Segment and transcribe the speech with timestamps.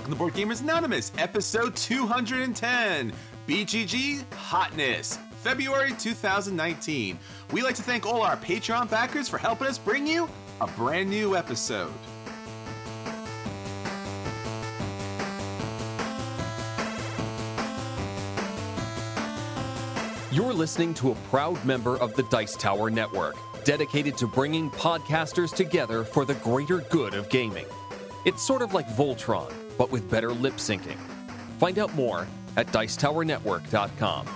[0.00, 3.12] Welcome to Board Gamers Anonymous, episode 210
[3.46, 7.18] BGG Hotness, February 2019.
[7.52, 10.26] We like to thank all our Patreon backers for helping us bring you
[10.62, 11.92] a brand new episode.
[20.32, 25.54] You're listening to a proud member of the Dice Tower Network, dedicated to bringing podcasters
[25.54, 27.66] together for the greater good of gaming.
[28.26, 30.98] It's sort of like Voltron, but with better lip syncing.
[31.58, 32.26] Find out more
[32.56, 34.26] at Dicetowernetwork.com.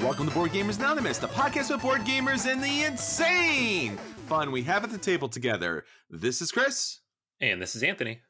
[0.00, 4.62] Welcome to Board Gamers Anonymous, the podcast with board gamers and the insane fun we
[4.62, 5.84] have at the table together.
[6.10, 7.00] This is Chris.
[7.40, 8.20] And this is Anthony.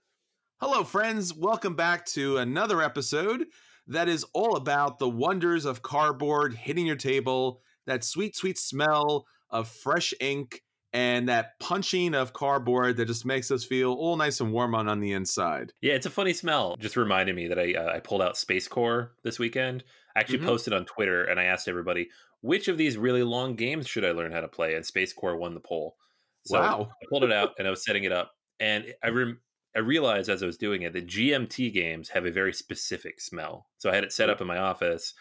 [0.60, 1.34] Hello, friends.
[1.34, 3.46] Welcome back to another episode
[3.86, 9.26] that is all about the wonders of cardboard hitting your table, that sweet, sweet smell
[9.48, 10.62] of fresh ink,
[10.96, 14.88] and that punching of cardboard that just makes us feel all nice and warm on,
[14.88, 15.72] on the inside.
[15.82, 16.74] Yeah, it's a funny smell.
[16.78, 19.84] Just reminded me that I uh, I pulled out Space Corps this weekend.
[20.16, 20.46] I actually Mhm.
[20.46, 22.08] posted on Twitter and I asked everybody
[22.40, 25.36] which of these really long games should I learn how to play, and Space Corps
[25.36, 25.96] won the poll.
[26.44, 26.90] So Wow.
[27.02, 29.42] I pulled it out and I was setting it up, and I rem-
[29.74, 33.68] I realized as I was doing it that GMT games have a very specific smell.
[33.76, 35.12] So I had it set up in my office,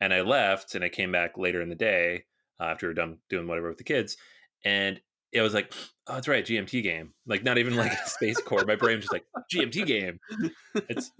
[0.00, 2.26] and I left, and I came back later in the day
[2.60, 4.16] uh, after we were done doing whatever with the kids,
[4.64, 5.00] and
[5.34, 5.74] it was like,
[6.06, 7.12] oh, that's right, GMT game.
[7.26, 8.64] Like not even like a Space Corps.
[8.64, 10.20] My brain was just like GMT game.
[10.88, 11.10] It's.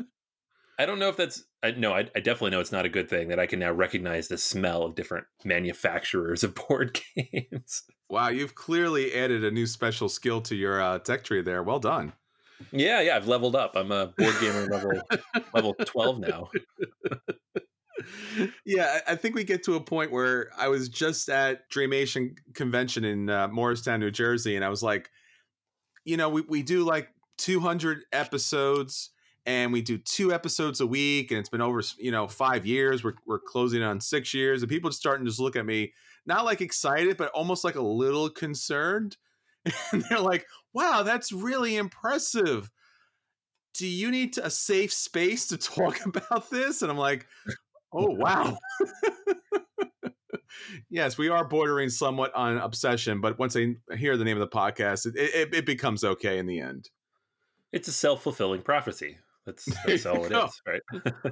[0.79, 1.45] I don't know if that's.
[1.63, 3.73] I, no, I, I definitely know it's not a good thing that I can now
[3.73, 7.83] recognize the smell of different manufacturers of board games.
[8.09, 11.63] Wow, you've clearly added a new special skill to your uh, tech tree there.
[11.63, 12.13] Well done.
[12.71, 13.73] Yeah, yeah, I've leveled up.
[13.75, 15.03] I'm a board gamer level
[15.53, 16.51] level twelve now.
[18.65, 23.05] Yeah, I think we get to a point where I was just at Dreamation convention
[23.05, 25.11] in uh, Morristown, New Jersey, and I was like,
[26.05, 29.11] you know, we, we do like 200 episodes
[29.47, 33.05] and we do two episodes a week and it's been over, you know, five years.
[33.05, 35.93] We're, we're closing on six years and people are starting to just look at me,
[36.27, 39.17] not like excited, but almost like a little concerned.
[39.93, 42.71] And they're like, wow, that's really impressive.
[43.73, 46.83] Do you need a safe space to talk about this?
[46.83, 47.27] And I'm like,
[47.95, 48.59] oh, wow.
[50.91, 54.57] yes, we are bordering somewhat on obsession, but once I hear the name of the
[54.57, 56.91] podcast, it, it, it becomes okay in the end.
[57.73, 59.19] It's a self fulfilling prophecy.
[59.47, 60.47] That's that's all it go.
[60.47, 60.83] is, right?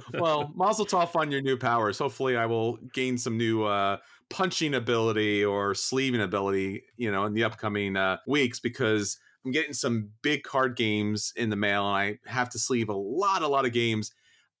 [0.13, 1.97] Well, Mazel Tov on your new powers.
[1.97, 3.97] Hopefully, I will gain some new uh,
[4.29, 9.73] punching ability or sleeving ability, you know, in the upcoming uh, weeks because I'm getting
[9.73, 13.47] some big card games in the mail, and I have to sleeve a lot, a
[13.47, 14.11] lot of games,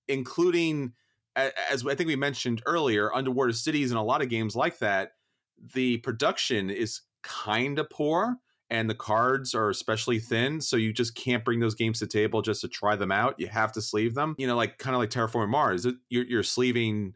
[0.07, 0.93] including a-
[1.35, 5.13] as I think we mentioned earlier, Underwater Cities and a lot of games like that.
[5.73, 8.37] The production is kind of poor,
[8.69, 12.41] and the cards are especially thin, so you just can't bring those games to table
[12.41, 13.39] just to try them out.
[13.39, 14.35] You have to sleeve them.
[14.37, 17.13] You know, like kind of like Terraforming Mars, you're, you're sleeving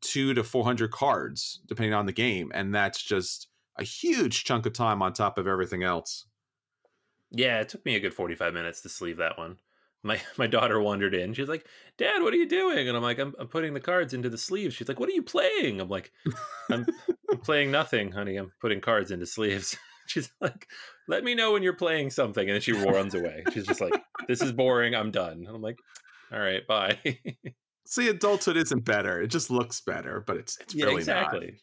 [0.00, 2.50] two to 400 cards depending on the game.
[2.54, 6.26] And that's just a huge chunk of time on top of everything else.
[7.30, 9.58] Yeah, it took me a good 45 minutes to sleeve that one.
[10.02, 11.34] My my daughter wandered in.
[11.34, 11.66] She's like,
[11.98, 14.38] "Dad, what are you doing?" And I'm like, "I'm, I'm putting the cards into the
[14.38, 16.12] sleeves." She's like, "What are you playing?" I'm like,
[16.70, 16.86] "I'm,
[17.30, 18.36] I'm playing nothing, honey.
[18.36, 19.76] I'm putting cards into sleeves."
[20.06, 20.68] She's like,
[21.08, 23.42] "Let me know when you're playing something." And then she runs away.
[23.52, 23.94] She's just like,
[24.28, 24.94] "This is boring.
[24.94, 25.78] I'm done." And I'm like,
[26.32, 26.98] "All right, bye."
[27.88, 29.22] See, adulthood isn't better.
[29.22, 31.54] It just looks better, but it's it's yeah, really exactly.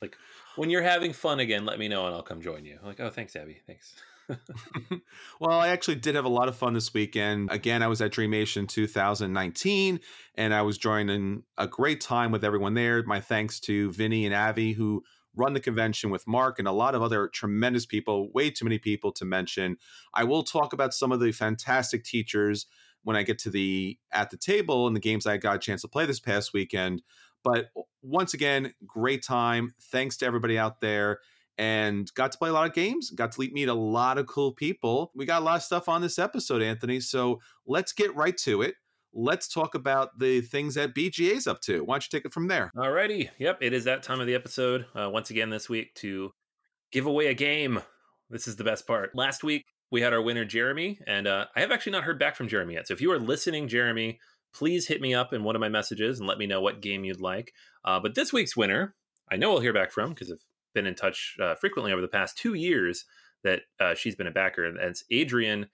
[0.00, 0.16] like
[0.56, 2.78] when you're having fun again, let me know and I'll come join you.
[2.80, 3.60] I'm like, oh, thanks, Abby.
[3.66, 3.94] Thanks.
[5.40, 7.50] well, I actually did have a lot of fun this weekend.
[7.52, 10.00] Again, I was at Dreamation 2019
[10.36, 13.02] and I was joining a great time with everyone there.
[13.04, 15.02] My thanks to Vinny and Avi who
[15.34, 18.78] run the convention with Mark and a lot of other tremendous people, way too many
[18.78, 19.76] people to mention.
[20.12, 22.66] I will talk about some of the fantastic teachers
[23.04, 25.82] when I get to the at the table and the games I got a chance
[25.82, 27.02] to play this past weekend.
[27.42, 27.70] But
[28.02, 29.74] once again, great time.
[29.80, 31.18] Thanks to everybody out there
[31.58, 34.52] and got to play a lot of games, got to meet a lot of cool
[34.52, 35.12] people.
[35.14, 37.00] We got a lot of stuff on this episode, Anthony.
[37.00, 38.74] So let's get right to it.
[39.14, 41.84] Let's talk about the things that BGA's up to.
[41.84, 42.70] Why don't you take it from there?
[42.74, 43.28] Alrighty.
[43.38, 43.58] Yep.
[43.60, 46.30] It is that time of the episode uh, once again this week to
[46.90, 47.82] give away a game.
[48.30, 49.14] This is the best part.
[49.14, 52.34] Last week, we had our winner, Jeremy, and uh, I have actually not heard back
[52.34, 52.88] from Jeremy yet.
[52.88, 54.18] So if you are listening, Jeremy,
[54.54, 57.04] please hit me up in one of my messages and let me know what game
[57.04, 57.52] you'd like.
[57.84, 58.94] Uh, but this week's winner,
[59.30, 60.38] I know I'll hear back from because I've
[60.74, 63.04] been in touch uh, frequently over the past two years
[63.44, 65.68] that uh, she's been a backer, and it's Adrienne.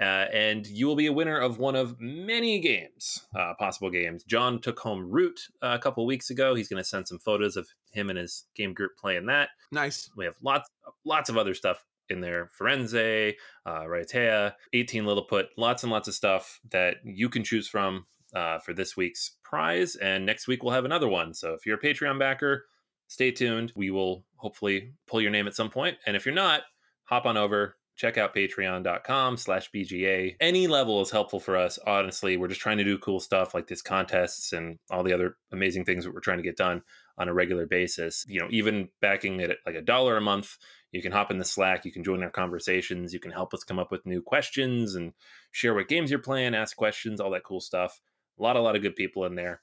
[0.00, 4.24] Uh, and you will be a winner of one of many games, uh, possible games.
[4.24, 6.56] John took home Root uh, a couple weeks ago.
[6.56, 9.50] He's going to send some photos of him and his game group playing that.
[9.70, 10.10] Nice.
[10.16, 10.68] We have lots,
[11.04, 13.34] lots of other stuff in there Firenze,
[13.64, 18.58] uh, Raiatea, 18 Lilliput, lots and lots of stuff that you can choose from uh,
[18.58, 19.96] for this week's prize.
[19.96, 21.34] And next week we'll have another one.
[21.34, 22.64] So if you're a Patreon backer,
[23.12, 23.72] stay tuned.
[23.76, 25.98] We will hopefully pull your name at some point.
[26.06, 26.62] And if you're not,
[27.04, 32.38] hop on over, check out patreon.com slash bga any level is helpful for us honestly
[32.38, 35.84] we're just trying to do cool stuff like this contests and all the other amazing
[35.84, 36.80] things that we're trying to get done
[37.18, 40.56] on a regular basis you know even backing it at like a dollar a month
[40.92, 43.64] you can hop in the Slack, you can join our conversations, you can help us
[43.64, 45.14] come up with new questions and
[45.50, 48.00] share what games you're playing, ask questions, all that cool stuff.
[48.38, 49.62] A lot, a lot of good people in there.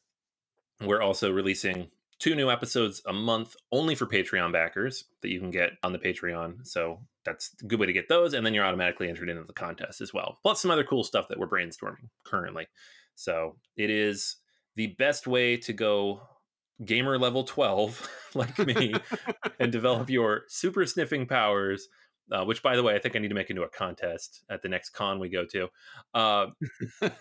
[0.82, 5.52] We're also releasing two new episodes a month only for Patreon backers that you can
[5.52, 6.68] get on the Patreon.
[6.68, 8.34] So that's a good way to get those.
[8.34, 10.38] And then you're automatically entered into the contest as well.
[10.42, 12.68] Plus some other cool stuff that we're brainstorming currently.
[13.16, 14.38] So it is
[14.76, 16.22] the best way to go
[16.86, 18.94] gamer level 12 like me
[19.60, 21.90] and develop your super sniffing powers
[22.32, 24.62] uh, which by the way i think i need to make into a contest at
[24.62, 25.68] the next con we go to
[26.14, 26.46] uh,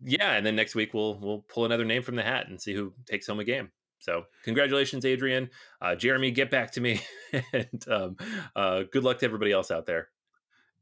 [0.00, 2.72] yeah and then next week we'll we'll pull another name from the hat and see
[2.72, 3.70] who takes home a game
[4.04, 5.48] so congratulations adrienne
[5.80, 7.00] uh, jeremy get back to me
[7.52, 8.16] and um,
[8.54, 10.08] uh, good luck to everybody else out there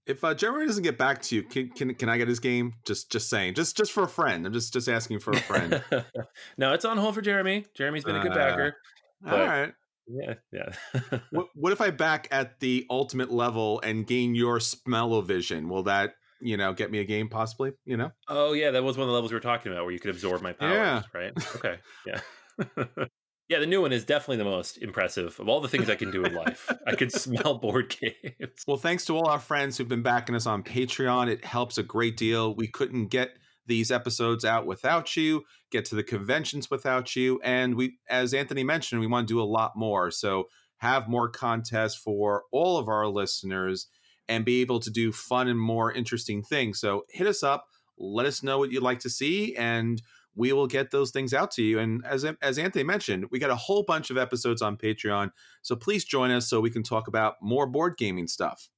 [0.07, 2.75] if uh, Jeremy doesn't get back to you, can, can can I get his game?
[2.85, 4.45] Just just saying, just just for a friend.
[4.47, 5.83] I'm just just asking for a friend.
[6.59, 7.67] no, it's on hold for Jeremy.
[7.75, 8.77] Jeremy's been a good backer.
[9.25, 9.73] Uh, all right.
[10.09, 11.19] Yeah, yeah.
[11.31, 15.69] what what if I back at the ultimate level and gain your smell-o-vision?
[15.69, 17.73] Will that you know get me a game possibly?
[17.85, 18.11] You know?
[18.29, 20.11] Oh yeah, that was one of the levels we were talking about where you could
[20.11, 20.73] absorb my powers.
[20.73, 21.03] Yeah.
[21.15, 21.33] Right.
[21.57, 21.77] Okay.
[22.07, 22.21] Yeah.
[23.53, 26.11] Yeah, the new one is definitely the most impressive of all the things I can
[26.11, 26.73] do in life.
[26.87, 28.65] I can smell board games.
[28.67, 31.29] Well, thanks to all our friends who've been backing us on Patreon.
[31.29, 32.55] It helps a great deal.
[32.57, 37.41] We couldn't get these episodes out without you, get to the conventions without you.
[37.45, 40.11] And we, as Anthony mentioned, we want to do a lot more.
[40.11, 40.45] So
[40.79, 43.87] have more contests for all of our listeners
[44.29, 46.81] and be able to do fun and more interesting things.
[46.81, 47.67] So hit us up,
[47.99, 50.01] let us know what you'd like to see, and
[50.35, 51.79] we will get those things out to you.
[51.79, 55.31] And as as Anthony mentioned, we got a whole bunch of episodes on Patreon,
[55.63, 58.69] so please join us so we can talk about more board gaming stuff.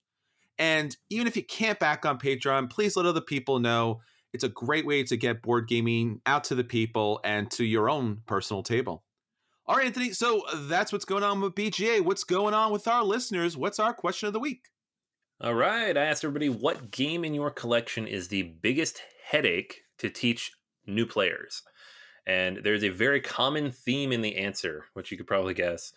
[0.58, 4.00] And even if you can't back on Patreon, please let other people know.
[4.32, 7.88] It's a great way to get board gaming out to the people and to your
[7.88, 9.04] own personal table.
[9.66, 10.12] All right, Anthony.
[10.12, 12.02] So that's what's going on with BGA.
[12.02, 13.56] What's going on with our listeners?
[13.56, 14.66] What's our question of the week?
[15.40, 15.96] All right.
[15.96, 20.52] I asked everybody what game in your collection is the biggest headache to teach
[20.87, 21.62] new players.
[22.26, 25.93] And there's a very common theme in the answer, which you could probably guess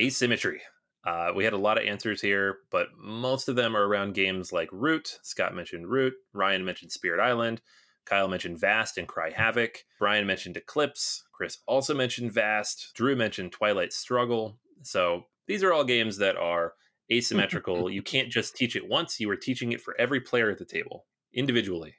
[0.00, 0.60] asymmetry.
[1.04, 4.52] Uh, we had a lot of answers here, but most of them are around games
[4.52, 5.18] like Root.
[5.22, 6.14] Scott mentioned Root.
[6.32, 7.60] Ryan mentioned Spirit Island.
[8.04, 9.84] Kyle mentioned Vast and Cry Havoc.
[9.98, 11.24] Brian mentioned Eclipse.
[11.32, 12.92] Chris also mentioned Vast.
[12.94, 14.58] Drew mentioned Twilight Struggle.
[14.82, 16.74] So these are all games that are
[17.12, 17.90] asymmetrical.
[17.90, 20.64] you can't just teach it once, you are teaching it for every player at the
[20.64, 21.04] table
[21.34, 21.94] individually.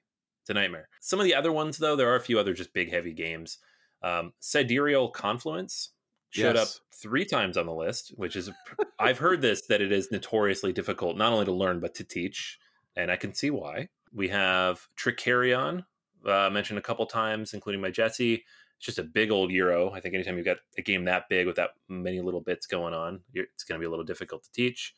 [0.46, 0.90] It's a nightmare.
[1.02, 3.58] Some of the other ones, though, there are a few other just big, heavy games.
[4.04, 5.90] Um, Sidereal Confluence
[6.30, 6.76] showed Yes.
[6.76, 8.52] up three times on the list, which is,
[9.00, 12.60] I've heard this, that it is notoriously difficult, not only to learn, but to teach.
[12.96, 13.90] And I can see why.
[14.14, 15.86] We have Trickerion,
[16.24, 18.36] uh, mentioned a couple times, including by Jesse.
[18.78, 19.90] It's just a big old Euro.
[19.94, 22.94] I think anytime you've got a game that big with that many little bits going
[22.94, 24.94] on, you're, it's going to be a little difficult to teach.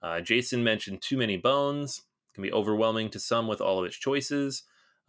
[0.00, 2.02] Uh, Jason mentioned Too Many Bones.
[2.34, 4.62] Can be overwhelming to some with all of its choices.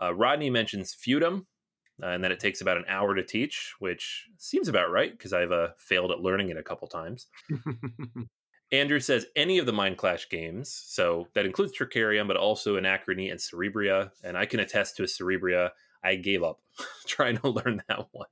[0.04, 1.46] Uh, Rodney mentions Feudum,
[2.02, 5.34] uh, and that it takes about an hour to teach, which seems about right because
[5.34, 7.28] I've uh, failed at learning it a couple times.
[8.72, 13.40] Andrew says any of the Mindclash games, so that includes Trickerion, but also Anachrony and
[13.40, 15.70] Cerebria, and I can attest to a Cerebria.
[16.04, 16.60] I gave up
[17.08, 18.28] trying to learn that one.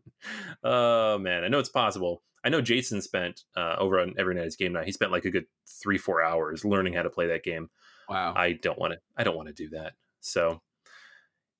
[0.64, 2.24] Oh man, I know it's possible.
[2.44, 4.86] I know Jason spent uh, over on Every night's Game Night.
[4.86, 7.70] He spent like a good three, four hours learning how to play that game.
[8.10, 8.34] wow.
[8.36, 9.00] I don't want to.
[9.16, 9.94] I don't want to do that.
[10.22, 10.62] So,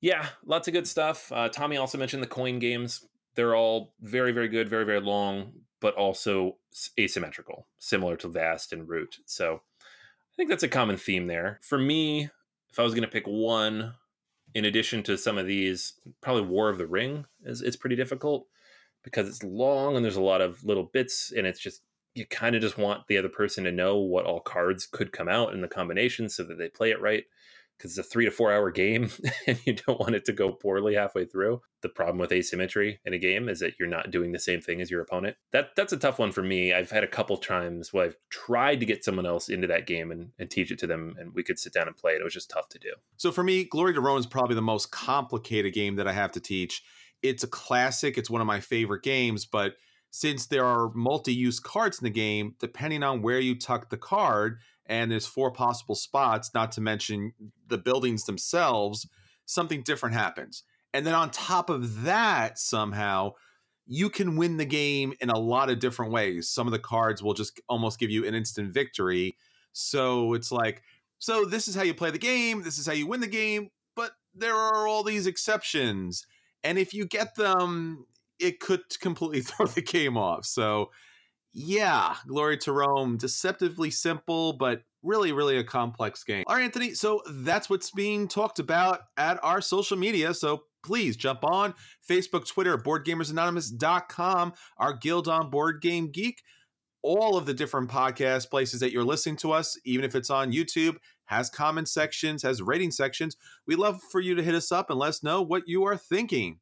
[0.02, 1.32] yeah, lots of good stuff.
[1.32, 3.06] Uh, Tommy also mentioned the coin games.
[3.36, 6.58] They're all very, very good, very, very long, but also
[7.00, 9.18] asymmetrical, similar to Vast and Root.
[9.26, 11.60] So, I think that's a common theme there.
[11.62, 12.30] For me,
[12.72, 13.94] if I was going to pick one,
[14.56, 18.48] in addition to some of these, probably War of the Ring is it's pretty difficult
[19.04, 21.82] because it's long and there's a lot of little bits, and it's just
[22.16, 25.30] you kind of just want the other person to know what all cards could come
[25.30, 27.26] out in the combination so that they play it right
[27.78, 29.10] because it's a three to four hour game
[29.48, 33.14] and you don't want it to go poorly halfway through the problem with asymmetry in
[33.14, 35.94] a game is that you're not doing the same thing as your opponent that that's
[35.94, 39.04] a tough one for me i've had a couple times where i've tried to get
[39.04, 41.74] someone else into that game and, and teach it to them and we could sit
[41.74, 44.02] down and play it it was just tough to do So for me, Glory to
[44.02, 46.84] Rome is probably the most complicated game that I have to teach.
[47.22, 48.18] It's a classic.
[48.18, 49.76] It's one of my favorite games, but
[50.12, 54.60] since there are multi-use cards in the game, depending on where you tuck the card,
[54.92, 57.32] and there's four possible spots, not to mention
[57.68, 59.08] the buildings themselves,
[59.46, 60.64] something different happens.
[60.94, 63.32] And then on top of that, somehow,
[63.88, 66.50] you can win the game in a lot of different ways.
[66.50, 69.38] Some of the cards will just almost give you an instant victory.
[69.72, 70.84] So it's like,
[71.20, 73.70] so this is how you play the game, this is how you win the game,
[73.96, 76.26] but there are all these exceptions.
[76.66, 78.08] And if you get them,
[78.40, 80.46] it could completely throw the game off.
[80.46, 80.92] So
[81.54, 86.44] yeah, Glory to Rome, deceptively simple, but really, really a complex game.
[86.48, 86.94] All right, Anthony.
[86.94, 90.34] So that's what's being talked about at our social media.
[90.34, 91.74] So please jump on
[92.10, 96.42] Facebook, Twitter, BoardGamersAnonymous.com, our guild on Board Game Geek.
[97.04, 100.52] All of the different podcast places that you're listening to us, even if it's on
[100.52, 103.36] YouTube, has comment sections, has rating sections.
[103.66, 105.98] We'd love for you to hit us up and let us know what you are
[105.98, 106.60] thinking.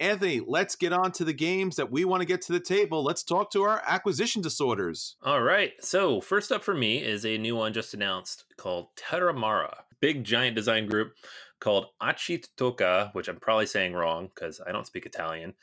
[0.00, 3.02] Anthony, let's get on to the games that we want to get to the table.
[3.02, 5.16] Let's talk to our acquisition disorders.
[5.22, 9.74] all right so first up for me is a new one just announced called terramara
[10.00, 11.14] big giant design group
[11.60, 15.54] called Acchittocca, which i'm probably saying wrong because i don't speak italian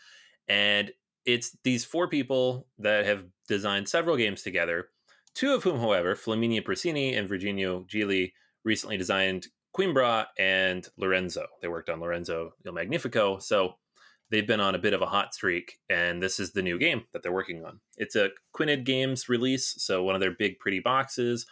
[0.48, 0.92] and
[1.26, 4.90] it's these four people that have designed several games together.
[5.34, 8.32] Two of whom, however, Flaminia Brasini and Virginio Gigli,
[8.64, 11.48] recently designed Coimbra and Lorenzo.
[11.62, 13.76] They worked on Lorenzo Il Magnifico, so
[14.30, 17.04] they've been on a bit of a hot streak, and this is the new game
[17.14, 17.80] that they're working on.
[17.98, 21.46] It's a Quined Games release, so one of their big, pretty boxes,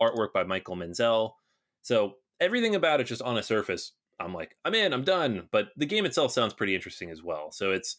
[0.00, 1.36] artwork by Michael Menzel.
[1.82, 5.48] So everything about it, just on a surface, I'm like, I'm in, I'm done.
[5.50, 7.50] But the game itself sounds pretty interesting as well.
[7.52, 7.96] So it's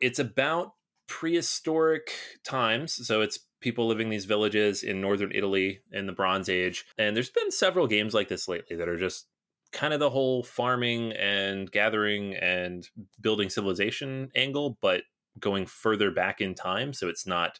[0.00, 0.74] it's about
[1.06, 2.12] prehistoric
[2.44, 3.06] times.
[3.06, 6.84] So it's people living in these villages in northern Italy in the Bronze Age.
[6.98, 9.26] And there's been several games like this lately that are just
[9.72, 12.88] kind of the whole farming and gathering and
[13.20, 15.02] building civilization angle, but
[15.40, 16.92] going further back in time.
[16.92, 17.58] So it's not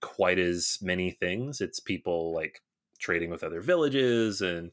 [0.00, 1.60] quite as many things.
[1.60, 2.62] It's people like
[2.98, 4.70] trading with other villages and,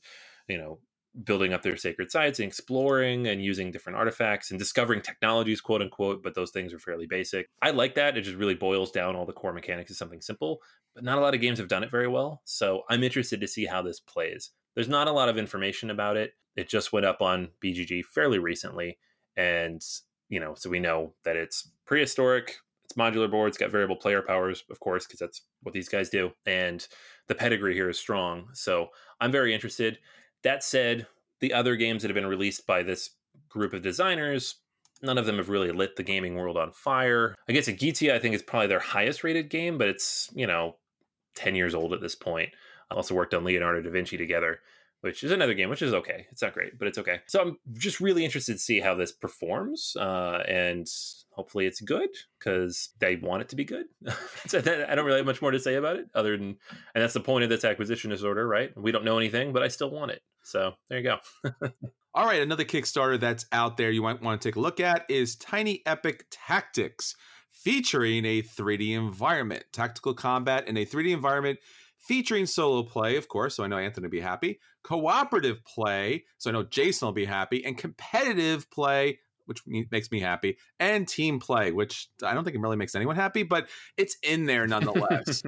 [0.48, 0.80] you know,
[1.24, 5.82] building up their sacred sites and exploring and using different artifacts and discovering technologies, quote
[5.82, 7.50] unquote, but those things are fairly basic.
[7.62, 8.18] I like that.
[8.18, 10.60] It just really boils down all the core mechanics to something simple,
[10.94, 12.42] but not a lot of games have done it very well.
[12.46, 14.52] So I'm interested to see how this plays.
[14.78, 16.34] There's not a lot of information about it.
[16.56, 19.00] It just went up on BGG fairly recently.
[19.36, 19.84] And,
[20.30, 24.22] you know, so we know that it's prehistoric, it's modular board, it's got variable player
[24.22, 26.30] powers, of course, because that's what these guys do.
[26.46, 26.88] And
[27.28, 28.50] the pedigree here is strong.
[28.54, 29.98] So I'm very interested.
[30.44, 31.08] That said,
[31.40, 33.10] the other games that have been released by this
[33.50, 34.58] group of designers,
[35.02, 37.34] none of them have really lit the gaming world on fire.
[37.50, 40.76] I guess Egizia, I think, is probably their highest rated game, but it's, you know,
[41.34, 42.52] 10 years old at this point.
[42.90, 44.60] I also worked on Leonardo da Vinci together.
[45.02, 46.26] which is another game, which is okay.
[46.32, 47.22] It's not great, but it's okay.
[47.28, 50.88] So I'm just really interested to see how this performs, uh, and
[51.30, 53.86] hopefully it's good because they want it to be good.
[54.48, 56.58] so I don't really have much more to say about it, other than,
[56.96, 58.76] and that's the point of this acquisition disorder, right?
[58.76, 60.22] We don't know anything, but I still want it.
[60.44, 61.18] So there you go.
[62.16, 65.06] All right, another Kickstarter that's out there you might want to take a look at
[65.10, 67.16] is Tiny Epic Tactics,
[67.52, 71.60] featuring a 3D environment, tactical combat in a 3D environment
[71.98, 76.50] featuring solo play, of course, so I know Anthony will be happy, cooperative play, so
[76.50, 81.40] I know Jason will be happy, and competitive play, which makes me happy, and team
[81.40, 85.42] play, which I don't think it really makes anyone happy, but it's in there nonetheless.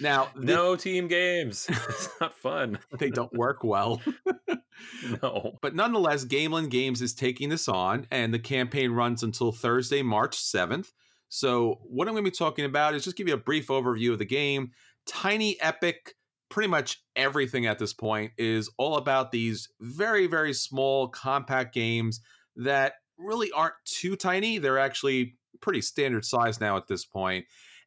[0.00, 1.68] now, no team games.
[1.88, 2.78] It's not fun.
[2.98, 4.00] they don't work well.
[5.22, 5.58] no.
[5.60, 10.36] But nonetheless, Gamelyn Games is taking this on, and the campaign runs until Thursday, March
[10.36, 10.92] 7th.
[11.28, 14.12] So, what I'm going to be talking about is just give you a brief overview
[14.12, 14.72] of the game
[15.06, 16.14] Tiny Epic,
[16.48, 22.20] pretty much everything at this point is all about these very, very small, compact games
[22.56, 24.58] that really aren't too tiny.
[24.58, 27.06] They're actually pretty standard size now at this.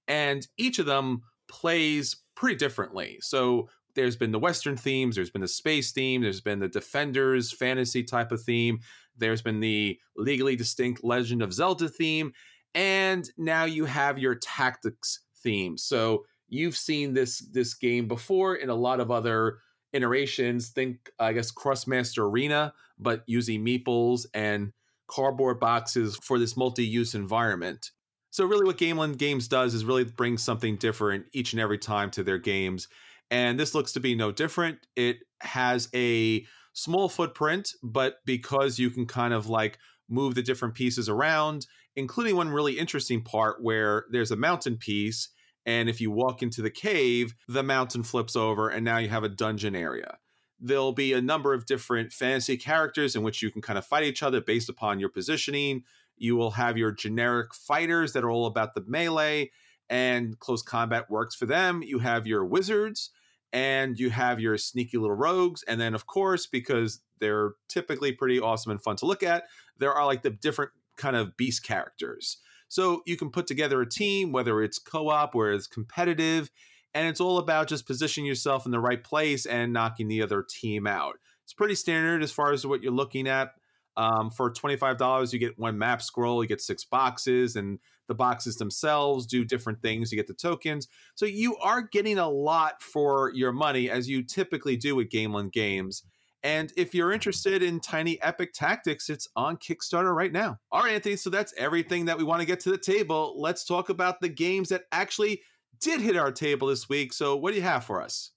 [0.08, 3.18] And each of them plays pretty differently.
[3.22, 7.52] So there's been the Western themes, there's been the space theme, there's been the Defenders
[7.52, 8.80] fantasy type of theme,
[9.18, 12.34] there's been the legally distinct Legend of Zelda theme,
[12.74, 15.78] and now you have your tactics theme.
[15.78, 19.60] So you've seen this this game before in a lot of other
[19.94, 20.70] iterations.
[20.70, 24.74] Think, I guess, Krosmaster Arena, but using meeples and
[25.08, 27.92] cardboard boxes for this multi-use environment.
[28.32, 32.12] So really what Gamelyn Games does is really bring something different each and every time
[32.12, 32.88] to their games.
[33.32, 34.80] And this looks to be no different.
[34.96, 39.78] It has a small footprint, but because you can kind of like
[40.10, 45.30] move the different pieces around, including one really interesting part where there's a mountain piece
[45.66, 49.24] and if you walk into the cave, the mountain flips over, and now you have
[49.24, 50.18] a dungeon area.
[50.60, 54.04] There'll be a number of different fantasy characters in which you can kind of fight
[54.04, 55.84] each other based upon your positioning.
[56.18, 59.52] You will have your generic fighters that are all about the melee,
[59.90, 61.84] and close combat works for them.
[61.84, 63.12] You have your wizards,
[63.52, 65.64] and you have your sneaky little rogues.
[65.64, 69.46] And then, of course, because they're typically pretty awesome and fun to look at,
[69.78, 72.38] there are like the different kind of beast characters.
[72.68, 76.50] So you can put together a team, whether it's co op or it's competitive,
[76.94, 80.44] and it's all about just positioning yourself in the right place and knocking the other
[80.48, 81.16] team out.
[81.44, 83.52] It's pretty standard as far as what you're looking at.
[83.98, 88.58] Um, for $25, you get one map scroll, you get six boxes, and the boxes
[88.58, 90.12] themselves do different things.
[90.12, 90.88] You get the tokens.
[91.16, 95.52] So you are getting a lot for your money, as you typically do with Gamelyn
[95.52, 96.04] Games.
[96.46, 100.60] And if you're interested in Tiny Epic Tactics, it's on Kickstarter right now.
[100.72, 103.34] All right, Anthony, so that's everything that we want to get to the table.
[103.36, 105.42] Let's talk about the games that actually
[105.82, 107.14] did hit our table this week.
[107.14, 108.30] So, what do you have for us?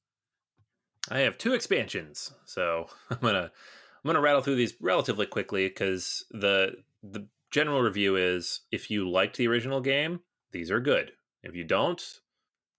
[1.11, 2.33] I have two expansions.
[2.47, 7.29] So, I'm going to I'm going to rattle through these relatively quickly cuz the the
[7.51, 10.21] general review is if you liked the original game,
[10.53, 11.13] these are good.
[11.43, 12.03] If you don't,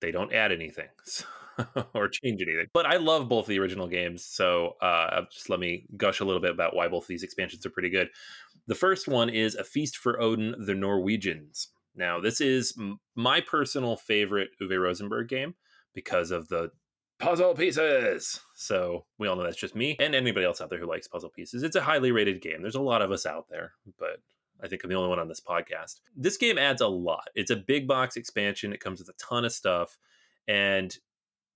[0.02, 0.90] they don't add anything.
[1.06, 1.26] So
[1.94, 2.68] or change anything.
[2.74, 6.42] But I love both the original games, so uh, just let me gush a little
[6.42, 8.10] bit about why both these expansions are pretty good.
[8.68, 11.70] The first one is A Feast for Odin, the Norwegians.
[11.96, 15.56] Now, this is m- my personal favorite Uwe Rosenberg game
[15.94, 16.72] because of the
[17.20, 18.40] puzzle pieces.
[18.56, 21.30] So we all know that's just me and anybody else out there who likes puzzle
[21.30, 21.64] pieces.
[21.64, 22.62] It's a highly rated game.
[22.62, 24.22] There's a lot of us out there, but
[24.62, 26.00] I think I'm the only one on this podcast.
[26.16, 27.30] This game adds a lot.
[27.36, 28.74] It's a big box expansion.
[28.74, 29.98] It comes with a ton of stuff.
[30.48, 30.98] And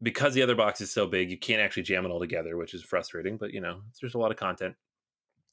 [0.03, 2.73] because the other box is so big, you can't actually jam it all together, which
[2.73, 3.37] is frustrating.
[3.37, 4.75] But you know, there's a lot of content.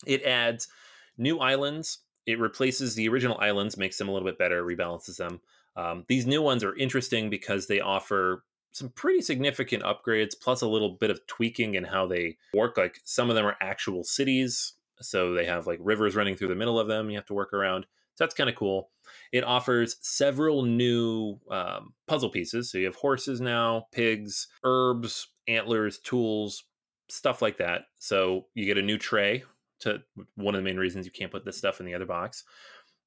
[0.06, 0.68] It adds
[1.16, 2.00] new islands.
[2.26, 5.40] It replaces the original islands, makes them a little bit better, rebalances them.
[5.76, 10.68] Um, these new ones are interesting because they offer some pretty significant upgrades, plus a
[10.68, 12.76] little bit of tweaking in how they work.
[12.76, 16.54] Like some of them are actual cities, so they have like rivers running through the
[16.54, 17.08] middle of them.
[17.10, 17.86] You have to work around.
[18.14, 18.90] So that's kind of cool.
[19.32, 22.70] It offers several new um, puzzle pieces.
[22.70, 26.64] So you have horses now, pigs, herbs, antlers, tools,
[27.08, 27.82] stuff like that.
[27.98, 29.44] So you get a new tray.
[29.80, 30.02] To
[30.34, 32.44] one of the main reasons you can't put this stuff in the other box.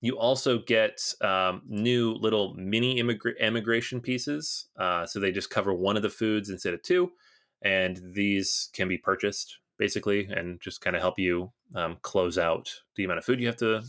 [0.01, 4.65] You also get um, new little mini immigra- immigration pieces.
[4.75, 7.11] Uh, so they just cover one of the foods instead of two.
[7.61, 12.69] And these can be purchased basically and just kind of help you um, close out
[12.95, 13.83] the amount of food you have to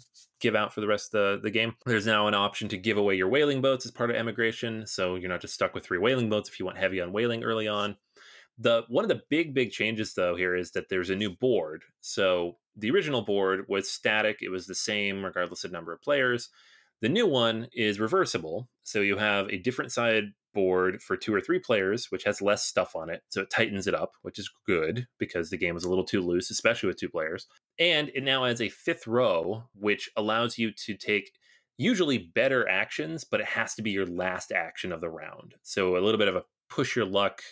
[0.45, 1.75] give out for the rest of the, the game.
[1.87, 5.17] There's now an option to give away your whaling boats as part of emigration, so
[5.17, 7.67] you're not just stuck with three whaling boats if you want heavy on whaling early
[7.67, 7.97] on.
[8.59, 11.83] The one of the big big changes though here is that there's a new board.
[12.03, 16.51] So the original board was static; it was the same regardless of number of players.
[17.01, 21.41] The new one is reversible, so you have a different side board for two or
[21.41, 23.23] three players, which has less stuff on it.
[23.29, 26.23] So it tightens it up, which is good because the game was a little too
[26.23, 27.47] loose, especially with two players.
[27.79, 31.33] And it now has a fifth row, which allows you to take
[31.77, 35.55] usually better actions, but it has to be your last action of the round.
[35.63, 37.43] So a little bit of a push your luck,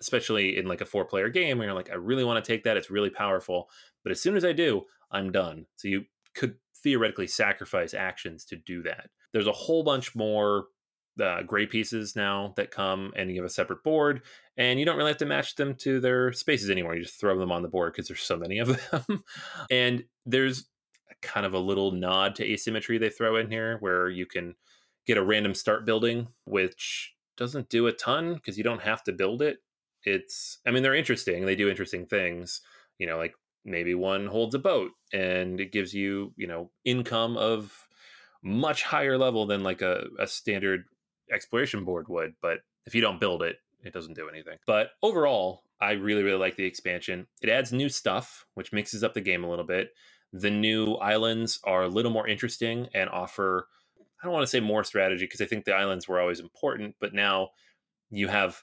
[0.00, 2.64] especially in like a four player game where you're like, I really want to take
[2.64, 2.76] that.
[2.76, 3.68] It's really powerful.
[4.02, 5.66] But as soon as I do, I'm done.
[5.76, 9.10] So you could theoretically sacrifice actions to do that.
[9.32, 10.66] There's a whole bunch more
[11.20, 14.22] uh, gray pieces now that come and you have a separate board
[14.56, 16.94] and you don't really have to match them to their spaces anymore.
[16.94, 19.24] You just throw them on the board because there's so many of them.
[19.70, 20.68] And there's
[21.20, 24.54] kind of a little nod to asymmetry they throw in here where you can
[25.06, 29.12] get a random start building which doesn't do a ton because you don't have to
[29.12, 29.58] build it.
[30.04, 31.44] It's i mean they're interesting.
[31.46, 32.60] They do interesting things
[32.98, 37.36] you know like maybe one holds a boat and it gives you you know income
[37.36, 37.88] of
[38.42, 40.84] much higher level than like a, a standard
[41.30, 44.58] exploration board would, but if you don't build it, it doesn't do anything.
[44.66, 47.26] But overall, I really, really like the expansion.
[47.40, 49.90] It adds new stuff, which mixes up the game a little bit.
[50.32, 53.66] The new islands are a little more interesting and offer,
[54.20, 56.94] I don't want to say more strategy because I think the islands were always important,
[57.00, 57.50] but now
[58.10, 58.62] you have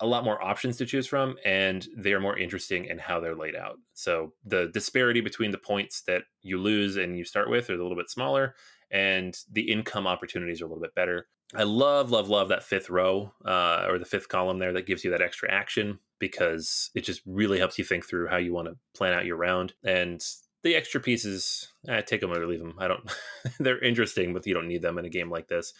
[0.00, 3.56] a lot more options to choose from and they're more interesting in how they're laid
[3.56, 3.78] out.
[3.94, 7.82] So the disparity between the points that you lose and you start with are a
[7.82, 8.54] little bit smaller
[8.90, 11.28] and the income opportunities are a little bit better.
[11.56, 15.04] I love, love, love that fifth row uh, or the fifth column there that gives
[15.04, 18.68] you that extra action because it just really helps you think through how you want
[18.68, 19.74] to plan out your round.
[19.84, 20.22] And
[20.62, 22.74] the extra pieces, eh, take them or leave them.
[22.78, 23.10] I don't,
[23.58, 25.72] they're interesting, but you don't need them in a game like this.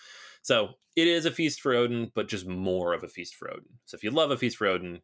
[0.43, 3.79] So it is a feast for Odin, but just more of a feast for Odin.
[3.85, 5.01] So if you love a feast for Odin,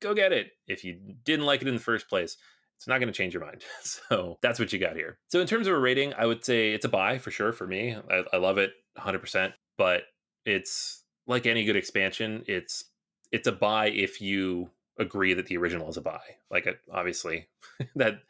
[0.00, 0.48] go get it.
[0.66, 2.36] If you didn't like it in the first place,
[2.76, 3.62] it's not going to change your mind.
[3.82, 5.18] So that's what you got here.
[5.28, 7.66] So in terms of a rating, I would say it's a buy for sure for
[7.66, 7.96] me.
[8.10, 10.02] I, I love it 100%, but
[10.46, 12.44] it's like any good expansion.
[12.46, 12.84] It's
[13.32, 16.20] it's a buy if you agree that the original is a buy.
[16.50, 17.48] Like obviously
[17.96, 18.20] that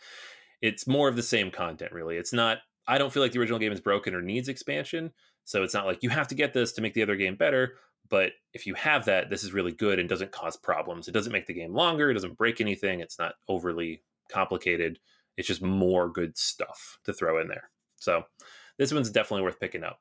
[0.60, 2.16] it's more of the same content really.
[2.16, 5.12] It's not I don't feel like the original game is broken or needs expansion.
[5.44, 7.74] So it's not like you have to get this to make the other game better.
[8.08, 11.08] But if you have that, this is really good and doesn't cause problems.
[11.08, 12.10] It doesn't make the game longer.
[12.10, 13.00] It doesn't break anything.
[13.00, 14.98] It's not overly complicated.
[15.36, 17.70] It's just more good stuff to throw in there.
[17.96, 18.24] So
[18.78, 20.00] this one's definitely worth picking up.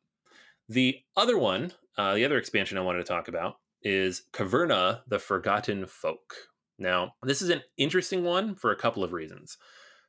[0.67, 5.19] The other one, uh, the other expansion I wanted to talk about is Caverna, the
[5.19, 6.33] Forgotten Folk.
[6.79, 9.57] Now, this is an interesting one for a couple of reasons.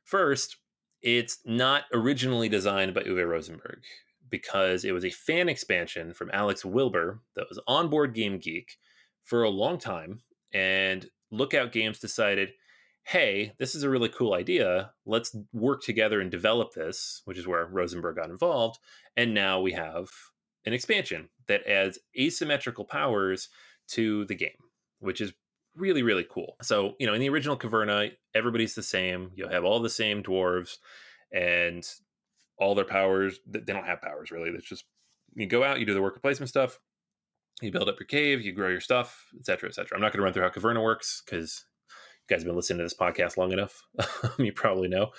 [0.03, 0.57] First,
[1.01, 3.83] it's not originally designed by Uwe Rosenberg
[4.29, 8.77] because it was a fan expansion from Alex Wilbur that was on board Game Geek
[9.23, 10.21] for a long time.
[10.53, 12.49] And Lookout Games decided,
[13.03, 14.91] hey, this is a really cool idea.
[15.05, 18.79] Let's work together and develop this, which is where Rosenberg got involved.
[19.15, 20.09] And now we have
[20.67, 23.47] an expansion that adds asymmetrical powers
[23.87, 24.49] to the game,
[24.99, 25.33] which is
[25.77, 26.57] really, really cool.
[26.61, 29.31] So, you know, in the original Caverna, everybody's the same.
[29.33, 30.75] You'll have all the same dwarves
[31.33, 31.87] and
[32.59, 33.39] all their powers.
[33.47, 34.49] They don't have powers really.
[34.49, 34.83] It's just
[35.35, 36.79] you go out, you do the worker placement stuff,
[37.61, 39.95] you build up your cave, you grow your stuff, etc., etc.
[39.95, 42.79] I'm not going to run through how Caverna works because you guys have been listening
[42.79, 43.83] to this podcast long enough.
[44.37, 45.11] you probably know.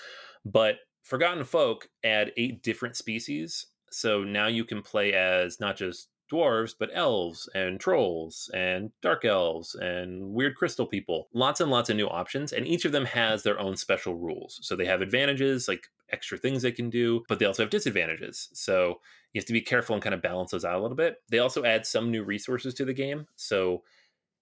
[0.45, 3.67] But Forgotten Folk add eight different species.
[3.90, 9.24] So now you can play as not just dwarves, but elves and trolls and dark
[9.24, 11.29] elves and weird crystal people.
[11.33, 14.59] Lots and lots of new options, and each of them has their own special rules.
[14.62, 18.48] So they have advantages, like extra things they can do, but they also have disadvantages.
[18.53, 19.01] So
[19.33, 21.16] you have to be careful and kind of balance those out a little bit.
[21.31, 23.27] They also add some new resources to the game.
[23.37, 23.83] So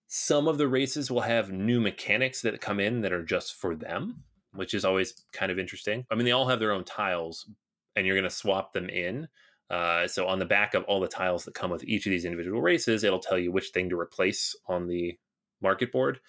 [0.08, 3.74] some of the races will have new mechanics that come in that are just for
[3.74, 6.04] them, which is always kind of interesting.
[6.10, 7.48] I mean, they all have their own tiles,
[7.96, 9.26] and you're going to swap them in.
[9.68, 12.24] Uh, so on the back of all the tiles that come with each of these
[12.24, 15.18] individual races, it'll tell you which thing to replace on the
[15.60, 16.20] market board,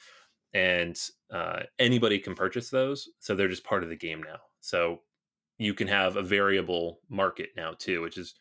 [0.54, 0.98] and
[1.32, 3.10] uh, anybody can purchase those.
[3.20, 4.40] So they're just part of the game now.
[4.62, 5.02] So
[5.60, 8.34] you can have a variable market now too, which is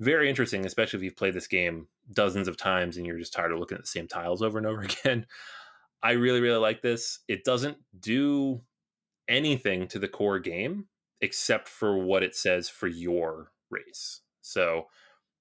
[0.00, 3.52] very interesting, especially if you've played this game dozens of times and you're just tired
[3.52, 5.26] of looking at the same tiles over and over again.
[6.02, 7.20] I really, really like this.
[7.28, 8.60] It doesn't do
[9.28, 10.86] anything to the core game
[11.24, 14.20] except for what it says for your race.
[14.42, 14.88] So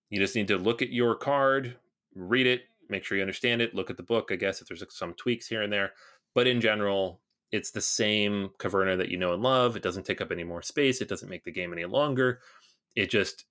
[0.10, 1.76] you just need to look at your card,
[2.16, 4.82] read it, make sure you understand it, look at the book, I guess, if there's
[4.90, 5.92] some tweaks here and there.
[6.34, 7.20] But in general,
[7.52, 9.76] it's the same Caverna that you know and love.
[9.76, 11.02] It doesn't take up any more space.
[11.02, 12.40] It doesn't make the game any longer.
[12.96, 13.44] It just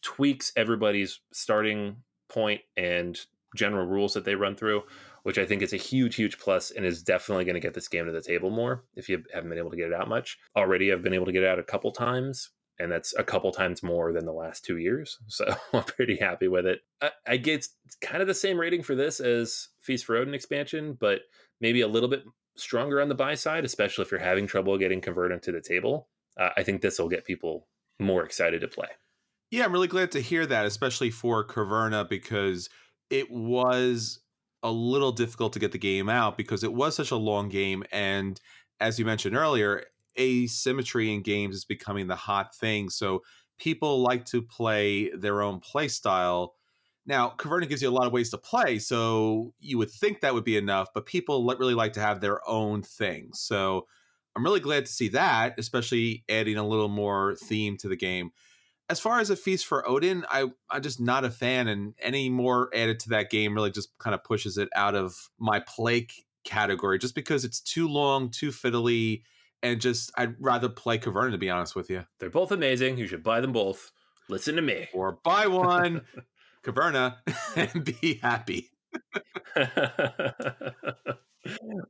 [0.00, 1.96] tweaks everybody's starting
[2.28, 3.18] point and
[3.56, 4.84] general rules that they run through,
[5.24, 7.88] which I think is a huge, huge plus and is definitely going to get this
[7.88, 10.38] game to the table more if you haven't been able to get it out much.
[10.56, 13.52] Already, I've been able to get it out a couple times and that's a couple
[13.52, 15.18] times more than the last two years.
[15.28, 16.80] So I'm pretty happy with it.
[17.00, 17.66] I, I get
[18.00, 21.20] kind of the same rating for this as Feast for Odin expansion, but
[21.60, 22.24] maybe a little bit
[22.56, 26.08] stronger on the buy side, especially if you're having trouble getting converted to the table.
[26.38, 27.66] Uh, I think this will get people
[27.98, 28.88] more excited to play.
[29.50, 32.68] Yeah, I'm really glad to hear that, especially for Caverna, because
[33.10, 34.20] it was
[34.64, 37.84] a little difficult to get the game out because it was such a long game.
[37.92, 38.40] And
[38.80, 39.84] as you mentioned earlier,
[40.18, 42.88] asymmetry in games is becoming the hot thing.
[42.88, 43.22] So
[43.58, 46.54] people like to play their own play style.
[47.06, 50.32] Now, Caverna gives you a lot of ways to play, so you would think that
[50.32, 53.30] would be enough, but people really like to have their own thing.
[53.34, 53.86] So
[54.34, 58.30] I'm really glad to see that, especially adding a little more theme to the game.
[58.90, 62.28] As far as a feast for Odin, I, I'm just not a fan, and any
[62.28, 66.06] more added to that game really just kind of pushes it out of my play
[66.44, 69.22] category just because it's too long, too fiddly,
[69.62, 72.04] and just I'd rather play Caverna to be honest with you.
[72.20, 72.98] They're both amazing.
[72.98, 73.90] You should buy them both.
[74.28, 74.88] Listen to me.
[74.92, 76.02] Or buy one,
[76.64, 77.16] Caverna,
[77.56, 78.70] and be happy.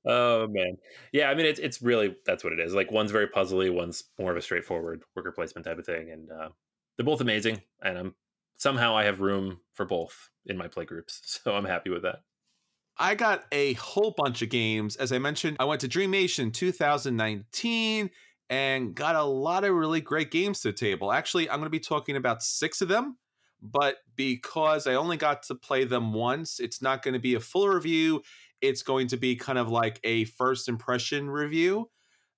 [0.07, 0.77] oh man,
[1.13, 1.29] yeah.
[1.31, 2.75] I mean, it's it's really that's what it is.
[2.75, 6.31] Like one's very puzzly, one's more of a straightforward worker placement type of thing, and
[6.31, 6.49] uh,
[6.97, 7.63] they're both amazing.
[7.83, 8.15] And I'm
[8.57, 12.21] somehow I have room for both in my play groups, so I'm happy with that.
[12.97, 14.95] I got a whole bunch of games.
[14.97, 18.11] As I mentioned, I went to Dreamation 2019
[18.51, 21.13] and got a lot of really great games to the table.
[21.13, 23.17] Actually, I'm going to be talking about six of them,
[23.61, 27.41] but because I only got to play them once, it's not going to be a
[27.41, 28.23] full review.
[28.61, 31.91] It's going to be kind of like a first impression review.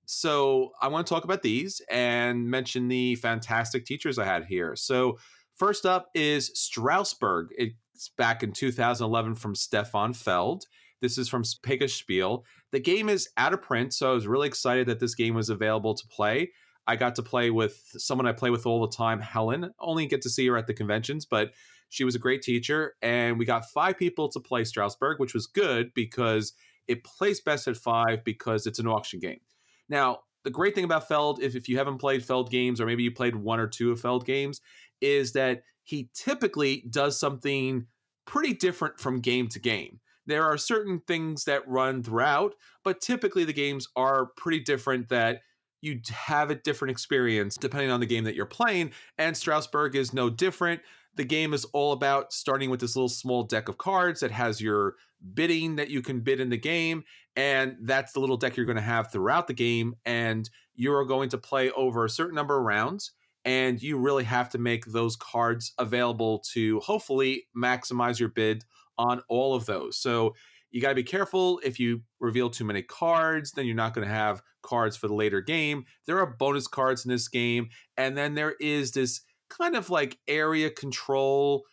[0.06, 4.76] So I want to talk about these and mention the fantastic teachers I had here.
[4.76, 5.18] So,
[5.56, 7.48] first up is Strasbourg.
[7.58, 10.64] It's back in 2011 from Stefan Feld.
[11.02, 12.44] This is from Spiel.
[12.72, 15.50] The game is out of print, so I was really excited that this game was
[15.50, 16.50] available to play.
[16.86, 19.72] I got to play with someone I play with all the time, Helen.
[19.80, 21.50] Only get to see her at the conventions, but
[21.88, 22.94] she was a great teacher.
[23.02, 26.52] And we got five people to play Strasbourg, which was good because
[26.86, 29.40] it plays best at five because it's an auction game.
[29.88, 33.02] Now, the great thing about Feld, if, if you haven't played Feld games, or maybe
[33.02, 34.60] you played one or two of Feld games,
[35.00, 37.86] is that he typically does something
[38.26, 40.00] pretty different from game to game.
[40.26, 45.42] There are certain things that run throughout, but typically the games are pretty different that
[45.80, 48.90] you have a different experience depending on the game that you're playing.
[49.18, 50.80] And Strasbourg is no different.
[51.14, 54.60] The game is all about starting with this little small deck of cards that has
[54.60, 54.96] your
[55.34, 57.04] bidding that you can bid in the game.
[57.34, 59.94] And that's the little deck you're going to have throughout the game.
[60.04, 63.12] And you're going to play over a certain number of rounds
[63.46, 68.64] and you really have to make those cards available to hopefully maximize your bid
[68.98, 69.96] on all of those.
[69.96, 70.34] So
[70.72, 74.06] you got to be careful if you reveal too many cards, then you're not going
[74.06, 75.84] to have cards for the later game.
[76.06, 80.18] There are bonus cards in this game, and then there is this kind of like
[80.26, 81.64] area control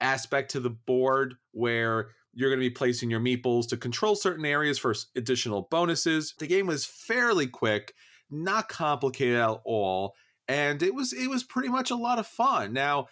[0.00, 4.44] aspect to the board where you're going to be placing your meeples to control certain
[4.44, 6.34] areas for additional bonuses.
[6.38, 7.94] The game was fairly quick,
[8.30, 10.14] not complicated at all
[10.48, 12.72] and it was it was pretty much a lot of fun.
[12.72, 13.06] Now,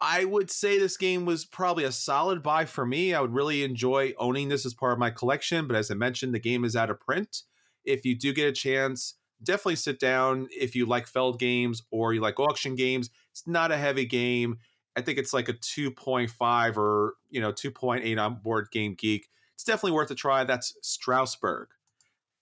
[0.00, 3.14] I would say this game was probably a solid buy for me.
[3.14, 6.34] I would really enjoy owning this as part of my collection, but as I mentioned,
[6.34, 7.42] the game is out of print.
[7.84, 12.12] If you do get a chance, definitely sit down if you like Feld games or
[12.12, 13.10] you like auction games.
[13.32, 14.58] It's not a heavy game.
[14.96, 19.28] I think it's like a 2.5 or, you know, 2.8 on Board Game Geek.
[19.54, 20.44] It's definitely worth a try.
[20.44, 21.68] That's Strasbourg.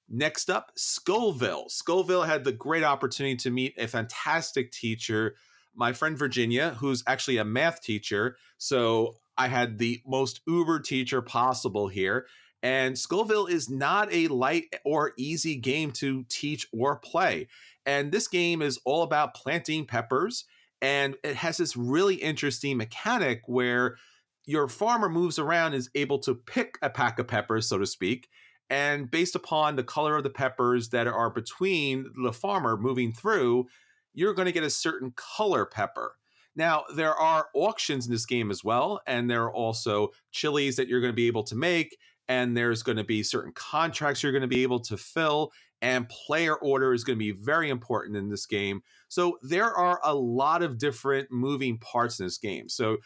[0.08, 1.68] Next up, Scoville.
[1.68, 5.36] Scoville had the great opportunity to meet a fantastic teacher,
[5.74, 8.36] my friend Virginia, who's actually a math teacher.
[8.58, 12.26] So I had the most uber teacher possible here.
[12.62, 17.48] And Scoville is not a light or easy game to teach or play.
[17.86, 20.44] And this game is all about planting peppers.
[20.82, 23.96] And it has this really interesting mechanic where
[24.44, 28.28] your farmer moves around, is able to pick a pack of peppers, so to speak,
[28.68, 33.66] and based upon the color of the peppers that are between the farmer moving through,
[34.14, 36.16] you're going to get a certain color pepper.
[36.56, 40.88] Now, there are auctions in this game as well, and there are also chilies that
[40.88, 41.96] you're going to be able to make,
[42.28, 46.08] and there's going to be certain contracts you're going to be able to fill, and
[46.08, 48.82] player order is going to be very important in this game.
[49.08, 52.70] So, there are a lot of different moving parts in this game.
[52.70, 52.96] So,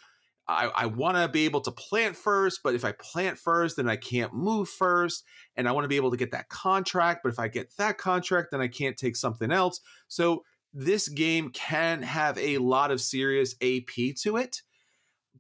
[0.49, 3.89] I, I want to be able to plant first, but if I plant first, then
[3.89, 5.25] I can't move first.
[5.57, 7.99] And I want to be able to get that contract, but if I get that
[7.99, 9.81] contract, then I can't take something else.
[10.07, 14.63] So this game can have a lot of serious AP to it,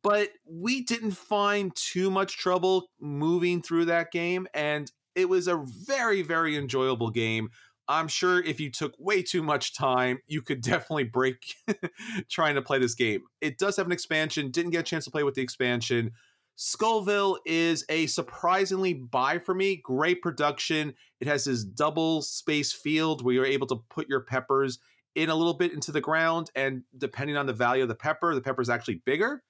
[0.03, 4.49] but we didn't find too much trouble moving through that game.
[4.55, 7.51] And it was a very, very enjoyable game
[7.89, 11.55] I'm sure if you took way too much time, you could definitely break
[12.31, 13.23] trying to play this game.
[13.41, 16.13] It does have an expansion, didn't get a chance to play with the expansion.
[16.57, 19.77] Scoville is a surprisingly buy for me.
[19.77, 20.95] Great production.
[21.21, 24.79] It has this double space field where you're able to put your peppers
[25.15, 28.35] in a little bit into the ground, and depending on the value of the pepper,
[28.35, 29.43] the pepper is actually bigger.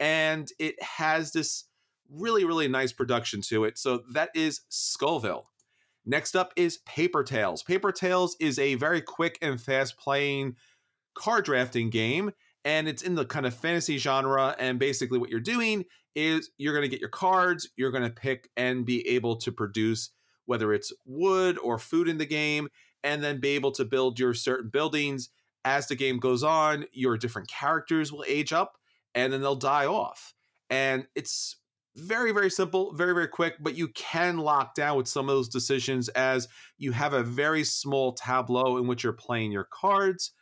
[0.00, 1.64] And it has this
[2.12, 3.78] really, really nice production to it.
[3.78, 5.46] So that is Scoville.
[6.04, 7.62] Next up is Paper Tales.
[7.62, 10.56] Paper Tales is a very quick and fast playing
[11.14, 12.32] card drafting game,
[12.64, 14.56] and it's in the kind of fantasy genre.
[14.58, 18.10] And basically, what you're doing is you're going to get your cards, you're going to
[18.10, 20.10] pick and be able to produce
[20.46, 22.68] whether it's wood or food in the game,
[23.04, 25.30] and then be able to build your certain buildings.
[25.64, 28.76] As the game goes on, your different characters will age up
[29.14, 30.34] and then they'll die off.
[30.70, 31.56] And it's
[31.96, 35.48] very very simple very very quick but you can lock down with some of those
[35.48, 40.32] decisions as you have a very small tableau in which you're playing your cards.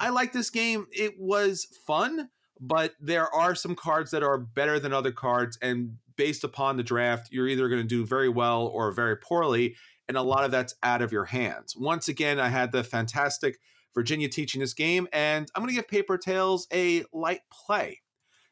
[0.00, 0.86] I like this game.
[0.92, 2.28] It was fun
[2.60, 6.82] but there are some cards that are better than other cards and based upon the
[6.82, 9.76] draft you're either going to do very well or very poorly
[10.08, 11.76] and a lot of that's out of your hands.
[11.76, 13.58] Once again i had the fantastic
[13.94, 18.00] virginia teaching this game and i'm going to give Paper Tales a light play.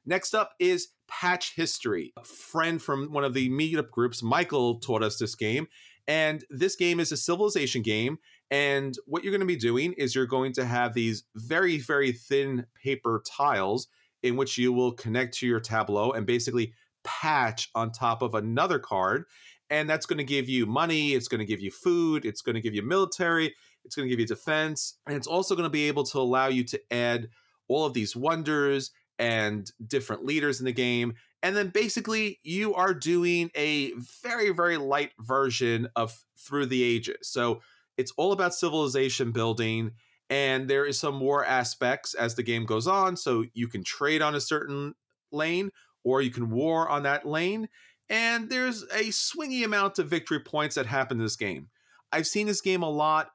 [0.04, 2.12] Next up is Patchistory.
[2.16, 5.66] A friend from one of the meetup groups, Michael, taught us this game.
[6.08, 8.18] And this game is a civilization game.
[8.50, 12.12] And what you're going to be doing is you're going to have these very, very
[12.12, 13.88] thin paper tiles
[14.22, 16.72] in which you will connect to your tableau and basically
[17.04, 19.24] patch on top of another card.
[19.68, 22.54] And that's going to give you money, it's going to give you food, it's going
[22.54, 23.52] to give you military,
[23.84, 24.94] it's going to give you defense.
[25.06, 27.28] And it's also going to be able to allow you to add
[27.68, 31.14] all of these wonders and different leaders in the game.
[31.42, 37.28] And then basically, you are doing a very, very light version of Through the Ages.
[37.28, 37.60] So
[37.96, 39.92] it's all about civilization building.
[40.28, 43.16] And there is some war aspects as the game goes on.
[43.16, 44.94] So you can trade on a certain
[45.30, 45.70] lane
[46.04, 47.68] or you can war on that lane.
[48.08, 51.68] And there's a swingy amount of victory points that happen in this game.
[52.12, 53.30] I've seen this game a lot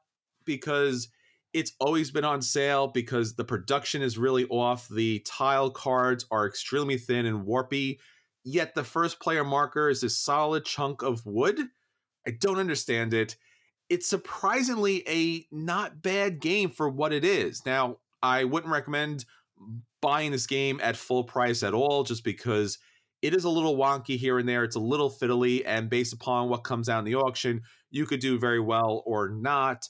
[0.46, 1.10] because
[1.54, 4.88] it's always been on sale because the production is really off.
[4.88, 8.00] The tile cards are extremely thin and warpy,
[8.44, 11.60] yet the first player marker is a solid chunk of wood.
[12.26, 13.36] I don't understand it.
[13.90, 17.66] It's surprisingly a not bad game for what it is.
[17.66, 19.26] Now, I wouldn't recommend
[20.02, 22.80] buying this game at full price at all just because
[23.22, 24.64] it is a little wonky here and there.
[24.64, 28.22] It's a little fiddly, and based upon what comes out in the auction, you could
[28.22, 29.88] do very well or not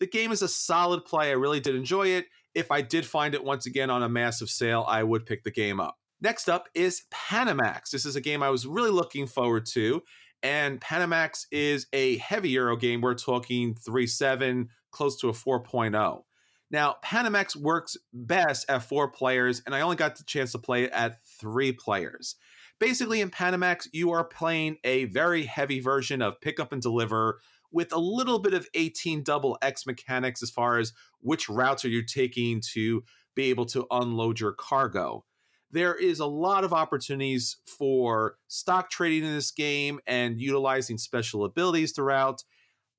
[0.00, 1.30] the game is a solid play.
[1.30, 2.26] I really did enjoy it.
[2.54, 5.50] If I did find it once again on a massive sale, I would pick the
[5.50, 5.96] game up.
[6.20, 7.90] Next up is Panamax.
[7.90, 10.02] This is a game I was really looking forward to.
[10.42, 13.00] And Panamax is a heavy Euro game.
[13.00, 16.22] We're talking 3 7, close to a 4.0.
[16.70, 20.84] Now, Panamax works best at four players, and I only got the chance to play
[20.84, 22.36] it at three players.
[22.80, 27.38] Basically, in Panamax, you are playing a very heavy version of pick up and deliver
[27.74, 31.88] with a little bit of 18 double X mechanics as far as which routes are
[31.88, 33.02] you taking to
[33.34, 35.24] be able to unload your cargo.
[35.72, 41.44] There is a lot of opportunities for stock trading in this game and utilizing special
[41.44, 42.44] abilities throughout.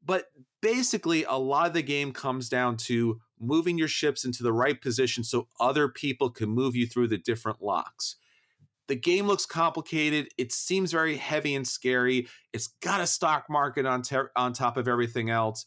[0.03, 0.25] But
[0.61, 4.81] basically, a lot of the game comes down to moving your ships into the right
[4.81, 8.17] position so other people can move you through the different locks.
[8.87, 10.27] The game looks complicated.
[10.37, 12.27] It seems very heavy and scary.
[12.53, 15.65] It's got a stock market on ter- on top of everything else.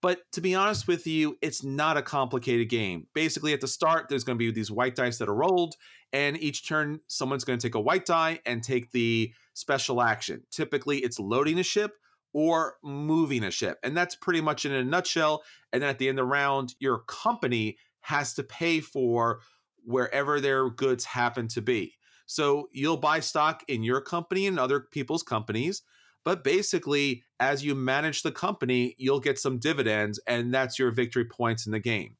[0.00, 3.08] But to be honest with you, it's not a complicated game.
[3.14, 5.74] Basically, at the start, there's going to be these white dice that are rolled,
[6.12, 10.42] and each turn, someone's going to take a white die and take the special action.
[10.50, 11.96] Typically, it's loading a ship
[12.32, 13.78] or moving a ship.
[13.82, 15.42] And that's pretty much in a nutshell.
[15.72, 19.40] And then at the end of the round, your company has to pay for
[19.84, 21.94] wherever their goods happen to be.
[22.28, 25.80] So you'll buy stock in your company and other people's companies.
[26.24, 31.24] But basically, as you manage the company, you'll get some dividends, and that's your victory
[31.24, 32.16] points in the game.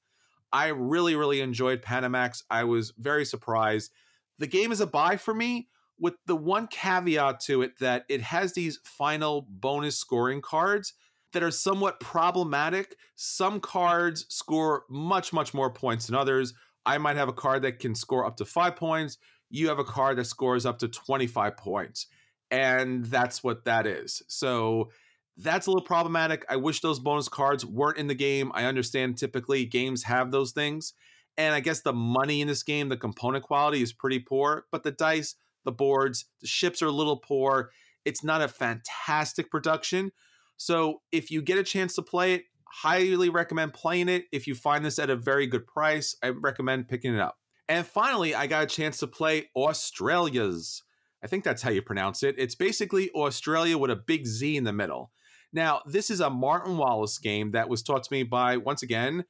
[0.50, 2.42] I really, really enjoyed Panamax.
[2.50, 3.92] I was very surprised.
[4.38, 5.68] The game is a buy for me,
[6.00, 10.94] with the one caveat to it that it has these final bonus scoring cards
[11.34, 12.96] that are somewhat problematic.
[13.16, 16.54] Some cards score much, much more points than others.
[16.86, 19.18] I might have a card that can score up to five points
[19.50, 22.06] you have a card that scores up to 25 points.
[22.50, 24.22] And that's what that is.
[24.28, 24.90] So
[25.36, 26.44] that's a little problematic.
[26.48, 28.50] I wish those bonus cards weren't in the game.
[28.54, 30.94] I understand typically games have those things.
[31.36, 34.82] And I guess the money in this game, the component quality is pretty poor, but
[34.82, 37.70] the dice, the boards, the ships are a little poor.
[38.04, 40.10] It's not a fantastic production.
[40.56, 44.26] So if you get a chance to play it, Highly recommend playing it.
[44.30, 47.38] If you find this at a very good price, I recommend picking it up.
[47.68, 50.82] And finally, I got a chance to play Auztralia's.
[51.22, 52.36] I think that's how you pronounce it.
[52.38, 55.12] It's basically Australia with a big Z in the middle.
[55.52, 59.24] Now, this is a Martin Wallace game that was taught to me by, once again,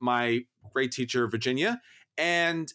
[0.00, 0.40] my
[0.72, 1.80] great teacher, Virginia.
[2.16, 2.72] And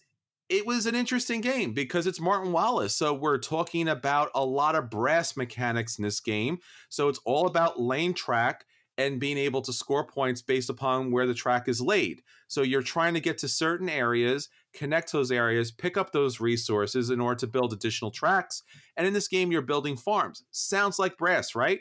[0.50, 2.96] it was an interesting game because it's Martin Wallace.
[2.96, 6.60] So we're talking about a lot of brass mechanics in this game.
[6.90, 8.66] So it's all about lane track
[8.98, 12.22] and being able to score points based upon where the track is laid.
[12.48, 17.10] So you're trying to get to certain areas, connect those areas, pick up those resources
[17.10, 18.64] in order to build additional tracks.
[18.96, 20.44] And in this game, you're building farms.
[20.52, 21.80] Sounds like brass, right?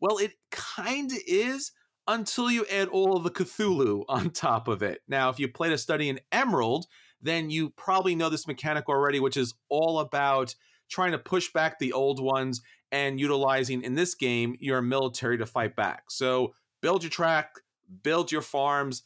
[0.00, 1.72] Well, it kind of is
[2.06, 5.00] until you add all of the Cthulhu on top of it.
[5.08, 6.86] Now, if you played a study in Emerald,
[7.20, 10.54] then you probably know this mechanic already, which is all about
[10.88, 15.46] trying to push back the old ones and utilizing in this game your military to
[15.46, 16.04] fight back.
[16.10, 17.54] So build your track,
[18.02, 19.02] build your farms.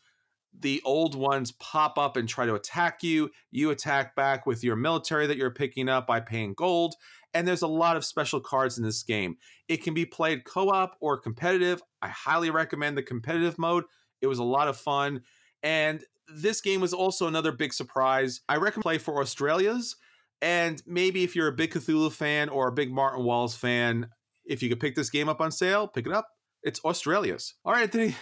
[0.59, 3.31] The old ones pop up and try to attack you.
[3.51, 6.95] You attack back with your military that you're picking up by paying gold.
[7.33, 9.37] And there's a lot of special cards in this game.
[9.69, 11.81] It can be played co op or competitive.
[12.03, 13.85] I highly recommend the competitive mode.
[14.21, 15.23] It was a lot of fun.
[15.63, 18.41] And this game was also another big surprise.
[18.49, 19.97] I recommend play for Auztralia's.
[20.43, 24.09] And maybe if you're a big Cthulhu fan or a big Martin Wallace fan,
[24.45, 26.27] if you could pick this game up on sale, pick it up.
[26.63, 27.55] It's Auztralia's.
[27.65, 28.17] All right, Anthony,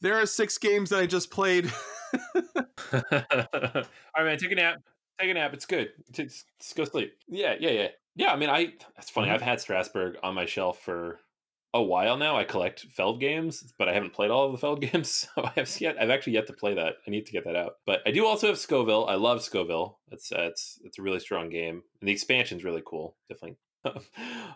[0.00, 1.72] there are six games that I just played.
[2.92, 4.76] All right, man, take a nap.
[5.20, 5.54] Take a nap.
[5.54, 5.90] It's good.
[6.12, 7.14] Just, just go sleep.
[7.28, 7.88] Yeah, yeah, yeah.
[8.16, 8.74] Yeah, I mean, I.
[8.96, 9.28] That's funny.
[9.28, 9.34] Mhm.
[9.34, 11.18] I've had Strasbourg on my shelf for
[11.72, 12.36] a while now.
[12.36, 15.52] I collect Feld games, but I haven't played all of the Feld games, so I
[15.56, 15.96] have yet.
[16.00, 16.94] I've actually yet to play that.
[17.06, 17.74] I need to get that out.
[17.86, 19.06] But I do also have Scoville.
[19.06, 19.98] I love Scoville.
[20.12, 23.16] It's uh, it's it's a really strong game, and the expansion's really cool.
[23.28, 23.56] Definitely.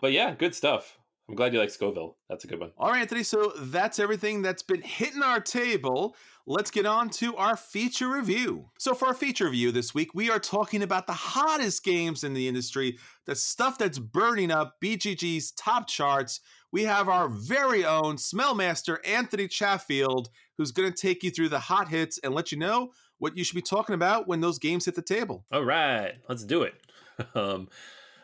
[0.01, 0.98] but yeah, good stuff.
[1.29, 2.17] I'm glad you like Scoville.
[2.27, 2.71] That's a good one.
[2.75, 3.21] All right, Anthony.
[3.21, 6.15] So that's everything that's been hitting our table.
[6.47, 8.71] Let's get on to our feature review.
[8.79, 12.33] So, for our feature review this week, we are talking about the hottest games in
[12.33, 16.39] the industry, the stuff that's burning up BGG's top charts.
[16.71, 21.59] We have our very own Smellmaster, Anthony Chatfield, who's going to take you through the
[21.59, 24.85] hot hits and let you know what you should be talking about when those games
[24.85, 25.45] hit the table.
[25.51, 26.73] All right, let's do it.
[27.35, 27.67] Um,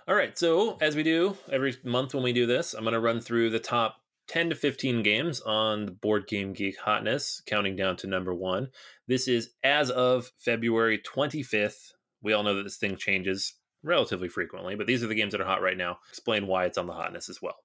[0.07, 2.99] all right, so as we do every month when we do this, I'm going to
[2.99, 3.97] run through the top
[4.27, 8.69] 10 to 15 games on the Board Game Geek hotness, counting down to number one.
[9.07, 11.93] This is as of February 25th.
[12.21, 15.41] We all know that this thing changes relatively frequently, but these are the games that
[15.41, 15.97] are hot right now.
[16.09, 17.57] Explain why it's on the hotness as well.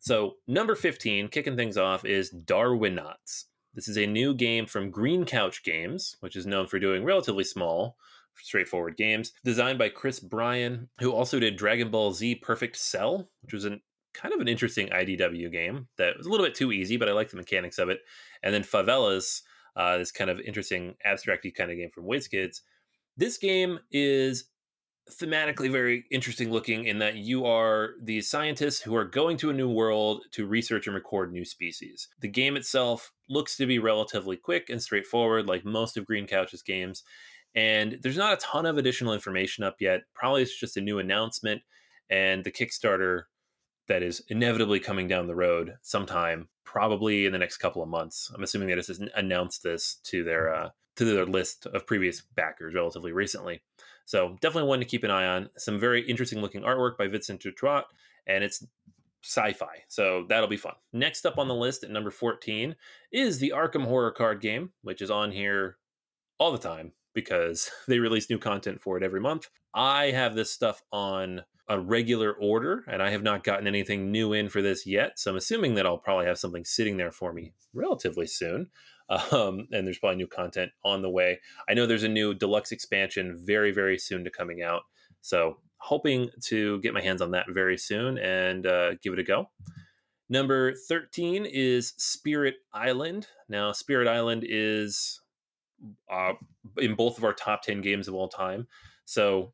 [0.00, 3.44] So, number 15, kicking things off, is Darwinauts.
[3.74, 7.44] This is a new game from Green Couch Games, which is known for doing relatively
[7.44, 7.96] small,
[8.42, 9.32] straightforward games.
[9.44, 13.80] Designed by Chris Bryan, who also did Dragon Ball Z Perfect Cell, which was an
[14.16, 17.12] kind of an interesting IDW game that was a little bit too easy, but I
[17.12, 18.00] like the mechanics of it.
[18.42, 19.42] And then Favelas,
[19.76, 22.62] uh, this kind of interesting abstracty kind of game from WizKids.
[23.16, 24.48] This game is
[25.10, 29.54] thematically very interesting looking in that you are these scientists who are going to a
[29.54, 32.08] new world to research and record new species.
[32.20, 36.62] The game itself looks to be relatively quick and straightforward, like most of Green Couch's
[36.62, 37.04] games.
[37.56, 40.02] And there's not a ton of additional information up yet.
[40.14, 41.62] Probably it's just a new announcement
[42.10, 43.22] and the Kickstarter
[43.88, 48.30] that is inevitably coming down the road sometime, probably in the next couple of months.
[48.34, 52.74] I'm assuming that has announced this to their uh, to their list of previous backers
[52.74, 53.62] relatively recently.
[54.06, 55.50] So definitely one to keep an eye on.
[55.56, 57.84] Some very interesting looking artwork by Vincent Dutrait,
[58.26, 58.64] and it's
[59.22, 60.74] sci-fi, so that'll be fun.
[60.92, 62.76] Next up on the list at number 14
[63.12, 65.76] is the Arkham Horror card game, which is on here
[66.38, 69.48] all the time because they release new content for it every month.
[69.74, 74.32] I have this stuff on a regular order, and I have not gotten anything new
[74.32, 75.18] in for this yet.
[75.18, 78.68] So I'm assuming that I'll probably have something sitting there for me relatively soon.
[79.08, 81.38] Um, and there's probably new content on the way.
[81.68, 84.82] I know there's a new deluxe expansion very, very soon to coming out.
[85.20, 89.22] So hoping to get my hands on that very soon and uh, give it a
[89.22, 89.48] go.
[90.28, 93.28] Number 13 is Spirit Island.
[93.48, 95.20] Now, Spirit Island is
[96.10, 96.32] uh,
[96.78, 98.66] in both of our top 10 games of all time.
[99.04, 99.52] So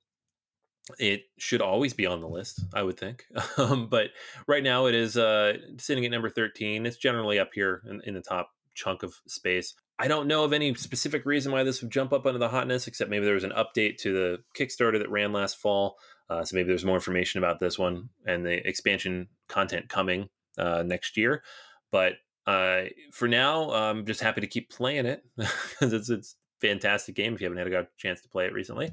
[0.98, 3.24] it should always be on the list, I would think.
[3.58, 4.08] Um, but
[4.46, 6.86] right now it is uh, sitting at number 13.
[6.86, 9.74] It's generally up here in, in the top chunk of space.
[9.98, 12.86] I don't know of any specific reason why this would jump up under the hotness,
[12.86, 15.96] except maybe there was an update to the Kickstarter that ran last fall.
[16.28, 20.82] Uh, so maybe there's more information about this one and the expansion content coming uh,
[20.82, 21.42] next year.
[21.90, 22.14] But
[22.47, 22.82] uh,
[23.12, 27.34] for now, I'm just happy to keep playing it because it's it's a fantastic game.
[27.34, 28.90] If you haven't had a chance to play it recently,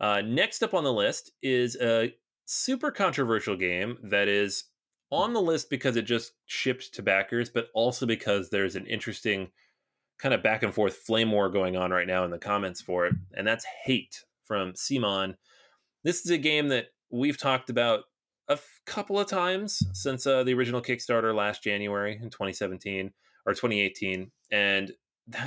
[0.00, 4.64] uh, next up on the list is a super controversial game that is
[5.10, 9.48] on the list because it just shipped to backers, but also because there's an interesting
[10.18, 13.06] kind of back and forth flame war going on right now in the comments for
[13.06, 15.34] it, and that's Hate from CMON.
[16.04, 18.00] This is a game that we've talked about
[18.50, 23.12] a f- couple of times since uh, the original Kickstarter last January in 2017
[23.46, 24.92] or 2018, and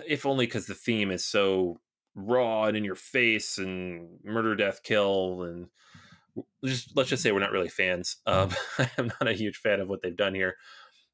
[0.07, 1.79] if only because the theme is so
[2.15, 5.67] raw and in your face and murder, death, kill, and
[6.63, 8.17] just let's just say we're not really fans.
[8.25, 8.49] Um,
[8.97, 10.55] I'm not a huge fan of what they've done here.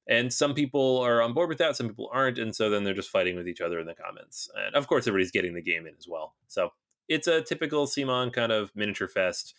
[0.07, 2.95] And some people are on board with that, some people aren't, and so then they're
[2.95, 4.49] just fighting with each other in the comments.
[4.55, 6.35] And of course, everybody's getting the game in as well.
[6.47, 6.69] So
[7.07, 9.55] it's a typical CMON kind of miniature fest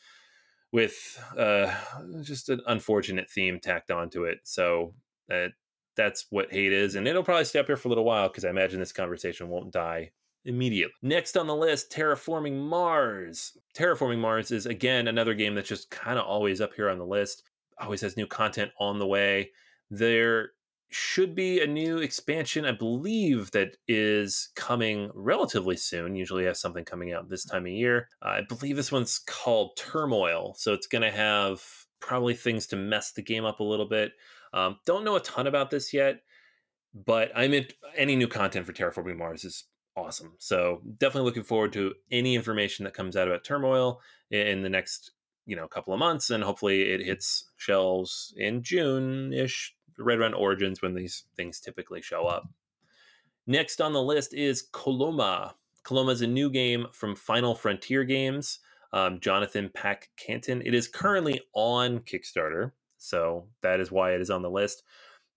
[0.73, 1.75] with uh,
[2.23, 4.39] just an unfortunate theme tacked onto it.
[4.45, 4.95] So
[5.33, 5.49] uh,
[5.97, 8.45] that's what hate is, and it'll probably stay up here for a little while because
[8.45, 10.13] I imagine this conversation won't die
[10.45, 10.95] immediately.
[11.03, 13.57] Next on the list, Terraforming Mars.
[13.75, 17.07] Terraforming Mars is again another game that's just kind of always up here on the
[17.07, 17.43] list.
[17.79, 19.51] Always has new content on the way.
[19.91, 20.51] There
[20.91, 26.17] should be a new expansion, I believe, that is coming relatively soon.
[26.17, 28.09] Usually has something coming out this time of year.
[28.23, 30.55] I believe this one's called Turmoil.
[30.59, 31.63] So it's going to have
[32.01, 34.13] probably things to mess the game up a little bit.
[34.53, 36.23] Um, don't know a ton about this yet,
[36.93, 37.67] but I'm in
[37.97, 39.65] any new content for Terraforming Mars is
[39.97, 40.35] awesome.
[40.39, 45.13] So definitely looking forward to any information that comes out about Turmoil in the next
[45.47, 50.35] you know couple of months, and hopefully it hits shelves in June ish, right around
[50.35, 52.49] Origins when these things typically show up.
[53.47, 55.55] Next on the list is Coloma.
[55.83, 58.61] Coloma is a new game from Final Frontier Games.
[58.93, 60.63] Um, Jonathan Pac Cantin.
[60.65, 64.83] It is currently on Kickstarter, so that is why it is on the list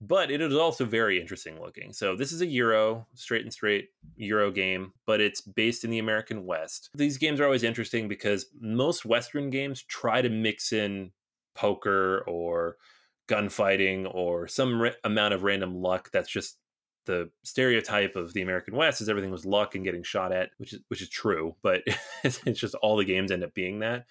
[0.05, 1.93] but it is also very interesting looking.
[1.93, 5.99] So this is a Euro, straight and straight Euro game, but it's based in the
[5.99, 6.89] American West.
[6.93, 11.11] These games are always interesting because most Western games try to mix in
[11.55, 12.78] poker or
[13.28, 16.09] gunfighting or some ra- amount of random luck.
[16.11, 16.57] That's just
[17.05, 20.74] the stereotype of the American West is everything was luck and getting shot at, which
[20.74, 21.82] is which is true, but
[22.24, 24.05] it's just all the games end up being that.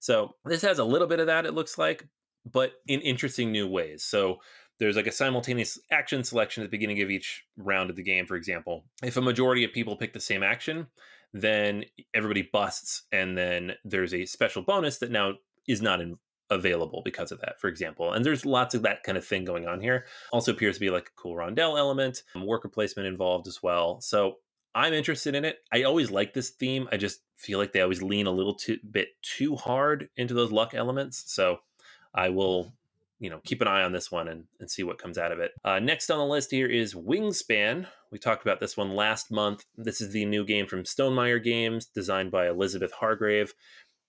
[0.00, 1.46] So this has a little bit of that.
[1.46, 2.06] It looks like,
[2.50, 4.04] but in interesting new ways.
[4.04, 4.38] So
[4.78, 8.26] there's like a simultaneous action selection at the beginning of each round of the game,
[8.26, 8.84] for example.
[9.02, 10.86] If a majority of people pick the same action,
[11.32, 15.34] then everybody busts, and then there's a special bonus that now
[15.66, 16.16] is not in,
[16.50, 18.12] available because of that, for example.
[18.12, 20.06] And there's lots of that kind of thing going on here.
[20.32, 24.00] Also appears to be like a cool rondel element, worker placement involved as well.
[24.00, 24.36] So
[24.74, 25.58] I'm interested in it.
[25.72, 26.88] I always like this theme.
[26.92, 30.52] I just feel like they always lean a little too bit too hard into those
[30.52, 31.24] luck elements.
[31.26, 31.58] So
[32.14, 32.72] I will
[33.20, 35.40] you know keep an eye on this one and, and see what comes out of
[35.40, 39.30] it uh, next on the list here is wingspan we talked about this one last
[39.30, 43.54] month this is the new game from stonemaier games designed by elizabeth hargrave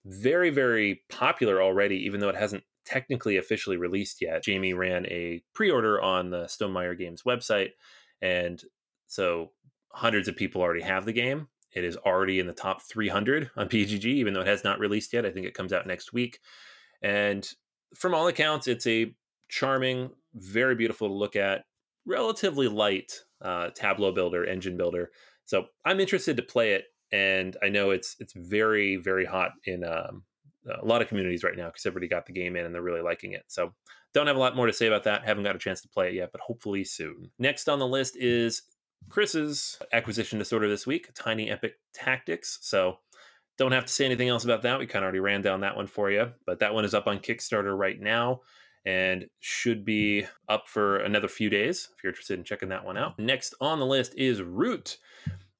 [0.10, 4.44] very very popular already even though it hasn't technically officially released yet.
[4.44, 7.70] Jamie ran a pre-order on the stonemaier games website
[8.22, 8.64] and
[9.08, 9.52] so
[9.92, 11.48] hundreds of people already have the game.
[11.72, 15.14] It is already in the top 300 on BGG even though it has not released
[15.14, 15.26] yet.
[15.26, 16.40] I think it comes out next week.
[17.02, 17.48] And
[17.96, 19.14] from all accounts, it's a
[19.50, 21.64] charming, very beautiful to look at,
[22.06, 25.12] relatively light uh, tableau builder, engine builder.
[25.46, 29.84] So I'm interested to play it, and I know it's it's very very hot in
[29.84, 30.24] um,
[30.82, 33.02] a lot of communities right now because everybody got the game in and they're really
[33.02, 33.44] liking it.
[33.48, 33.74] So
[34.14, 35.26] don't have a lot more to say about that.
[35.26, 37.32] Haven't got a chance to play it yet, but hopefully soon.
[37.38, 38.64] Next on the list is
[39.10, 42.60] Chris's acquisition disorder this week, Tiny Epic Tactics.
[42.62, 42.98] So
[43.58, 44.80] don't have to say anything else about that.
[44.80, 47.08] We kind of already ran down that one for you, but that one is up
[47.08, 48.42] on Kickstarter right now
[48.86, 52.98] and should be up for another few days if you're interested in checking that one
[52.98, 53.20] out.
[53.20, 54.98] Next on the list is Root.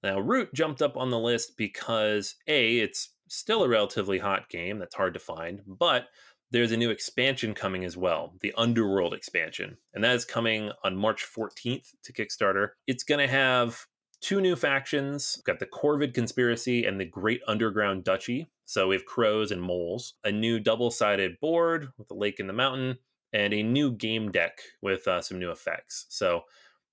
[0.04, 4.80] Now, Root jumped up on the list because A, it's still a relatively hot game
[4.80, 6.08] that's hard to find, but
[6.52, 9.78] there's a new expansion coming as well, the Underworld expansion.
[9.94, 12.70] And that is coming on March 14th to Kickstarter.
[12.88, 13.86] It's going to have
[14.22, 15.36] two new factions.
[15.38, 18.50] We've got the Corvid Conspiracy and the Great Underground Duchy.
[18.66, 20.16] So we have crows and moles.
[20.24, 22.98] A new double-sided board with a lake in the mountain,
[23.34, 26.06] and a new game deck with uh, some new effects.
[26.10, 26.42] So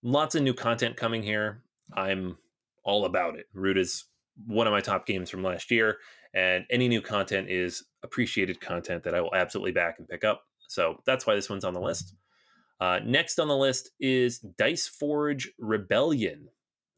[0.02, 1.62] lots of new content coming here.
[1.94, 2.36] I'm
[2.86, 3.46] all about it.
[3.52, 4.06] Root is
[4.46, 5.98] one of my top games from last year,
[6.32, 10.42] and any new content is appreciated content that I will absolutely back and pick up.
[10.68, 12.14] So that's why this one's on the list.
[12.80, 16.48] Uh, next on the list is Dice Forge Rebellion.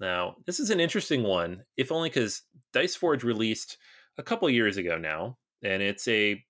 [0.01, 3.79] Now, this is an interesting one, if only because Dice Forge released
[4.17, 6.45] a couple years ago now, and it's a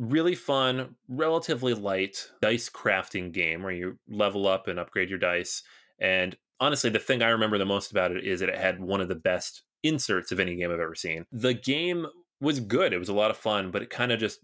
[0.00, 5.62] really fun, relatively light dice crafting game where you level up and upgrade your dice.
[6.00, 9.00] And honestly, the thing I remember the most about it is that it had one
[9.00, 11.24] of the best inserts of any game I've ever seen.
[11.32, 12.06] The game
[12.40, 14.40] was good, it was a lot of fun, but it kind of just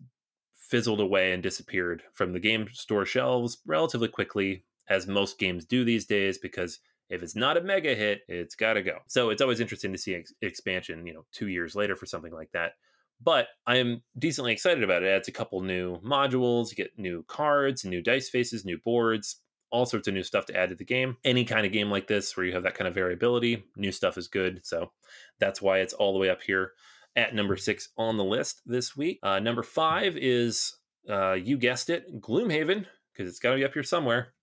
[0.54, 5.84] fizzled away and disappeared from the game store shelves relatively quickly, as most games do
[5.84, 8.98] these days, because If it's not a mega hit, it's got to go.
[9.06, 12.32] So it's always interesting to see ex- expansion, you know, two years later for something
[12.32, 12.72] like that.
[13.20, 15.06] But I am decently excited about it.
[15.06, 19.40] It adds a couple new modules, you get new cards, new dice faces, new boards,
[19.70, 21.16] all sorts of new stuff to add to the game.
[21.24, 24.16] Any kind of game like this where you have that kind of variability, new stuff
[24.18, 24.60] is good.
[24.64, 24.92] So
[25.38, 26.72] that's why it's all the way up here
[27.16, 29.18] at number six on the list this week.
[29.22, 30.76] Uh, number five is,
[31.08, 34.34] uh, you guessed it, Gloomhaven, because it's got to be up here somewhere.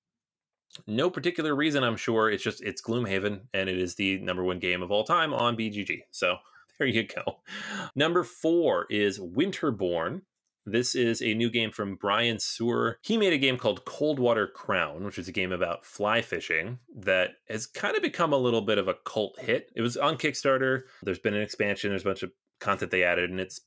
[0.87, 2.31] No particular reason, I'm sure.
[2.31, 5.55] It's just it's Gloomhaven, and it is the number one game of all time on
[5.55, 5.99] BGG.
[6.09, 6.37] So
[6.79, 7.41] there you go.
[7.95, 10.21] Number four is Winterborne.
[10.65, 12.95] This is a new game from Brian Suhre.
[13.01, 17.31] He made a game called Coldwater Crown, which is a game about fly fishing that
[17.49, 19.71] has kind of become a little bit of a cult hit.
[19.75, 20.83] It was on Kickstarter.
[21.03, 21.89] There's been an expansion.
[21.89, 23.61] There's a bunch of content they added, and it's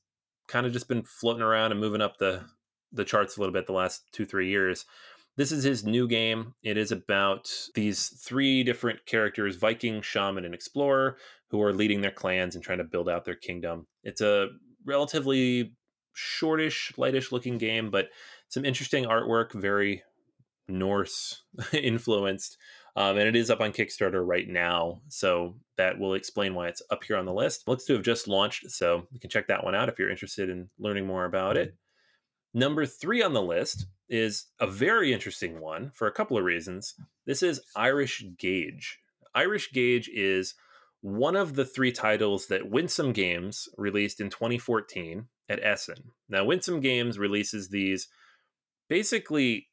[0.47, 2.45] kind of just been floating around and moving up the
[2.91, 4.85] the charts a little bit the last two three years.
[5.35, 6.55] This is his new game.
[6.63, 11.17] It is about these three different characters Viking, Shaman, and Explorer
[11.49, 13.87] who are leading their clans and trying to build out their kingdom.
[14.03, 14.47] It's a
[14.85, 15.73] relatively
[16.17, 18.09] shortish, lightish looking game, but
[18.49, 20.03] some interesting artwork, very
[20.67, 21.43] Norse
[21.73, 22.57] influenced.
[22.95, 25.01] Um, and it is up on Kickstarter right now.
[25.09, 27.67] So that will explain why it's up here on the list.
[27.67, 28.71] Looks to have just launched.
[28.71, 31.75] So you can check that one out if you're interested in learning more about it.
[32.55, 36.95] Number three on the list is a very interesting one for a couple of reasons.
[37.27, 38.99] This is Irish Gauge.
[39.35, 40.55] Irish Gauge is
[41.01, 46.11] one of the three titles that Winsome Games released in 2014 at Essen.
[46.29, 48.07] Now, Winsome Games releases these
[48.89, 49.67] basically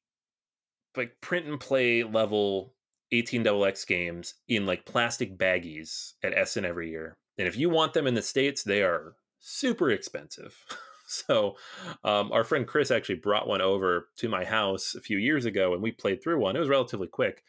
[0.97, 2.75] like print and play level
[3.13, 7.17] 18XX games in like plastic baggies at Essen every year.
[7.39, 10.57] And if you want them in the States, they are super expensive.
[11.07, 11.57] so,
[12.05, 15.75] um, our friend Chris actually brought one over to my house a few years ago
[15.75, 16.57] and we played through one.
[16.57, 17.43] It was relatively quick,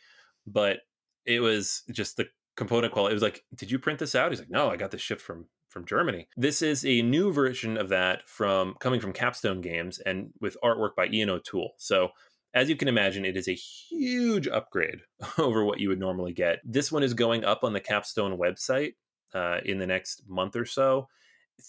[0.48, 0.80] but
[1.26, 3.14] it was just the component quality.
[3.14, 4.32] It was like, did you print this out?
[4.32, 5.46] He's like, no, I got this shipped from
[5.76, 6.30] from Germany.
[6.38, 10.96] This is a new version of that from coming from Capstone Games and with artwork
[10.96, 11.74] by Ian O'Toole.
[11.76, 12.12] So
[12.54, 15.02] as you can imagine, it is a huge upgrade
[15.38, 16.60] over what you would normally get.
[16.64, 18.94] This one is going up on the Capstone website
[19.34, 21.10] uh, in the next month or so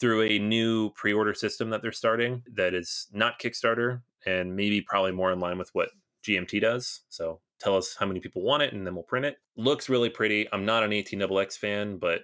[0.00, 5.10] through a new pre-order system that they're starting that is not Kickstarter and maybe probably
[5.10, 5.88] more in line with what
[6.24, 7.00] GMT does.
[7.08, 9.38] So tell us how many people want it and then we'll print it.
[9.56, 10.46] Looks really pretty.
[10.52, 12.20] I'm not an 18XX fan, but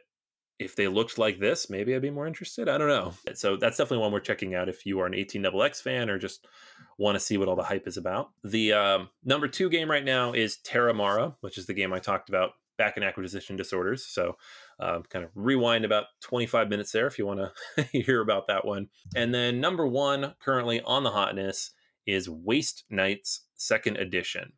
[0.59, 2.69] if they looked like this, maybe I'd be more interested.
[2.69, 3.15] I don't know.
[3.35, 6.47] So that's definitely one we're checking out if you are an 18XX fan or just
[6.99, 8.31] want to see what all the hype is about.
[8.45, 11.99] The um, number two game right now is Terra Terramara, which is the game I
[11.99, 14.07] talked about back in acquisition disorders.
[14.07, 14.37] So
[14.81, 17.41] um, kind of rewind about 25 minutes there if you want
[17.77, 18.89] to hear about that one.
[19.15, 21.71] And then number one currently on the hotness
[22.07, 24.53] is Waste Knights Second Edition.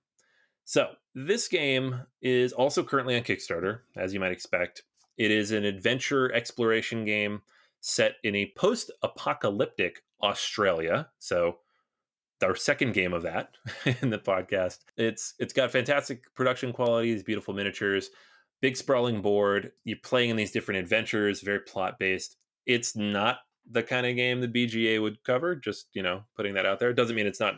[0.65, 4.83] So, this game is also currently on Kickstarter, as you might expect.
[5.17, 7.43] It is an adventure exploration game
[7.81, 11.09] set in a post apocalyptic Australia.
[11.19, 11.59] So,
[12.43, 13.51] our second game of that
[14.03, 14.79] in the podcast.
[14.97, 18.11] It's it's got fantastic production quality, these beautiful miniatures,
[18.61, 19.73] big sprawling board.
[19.85, 22.37] You're playing in these different adventures, very plot based.
[22.67, 23.39] It's not
[23.71, 25.57] the kind of game the BGA would cover.
[25.57, 26.91] Just you know, putting that out there.
[26.91, 27.55] It doesn't mean it's not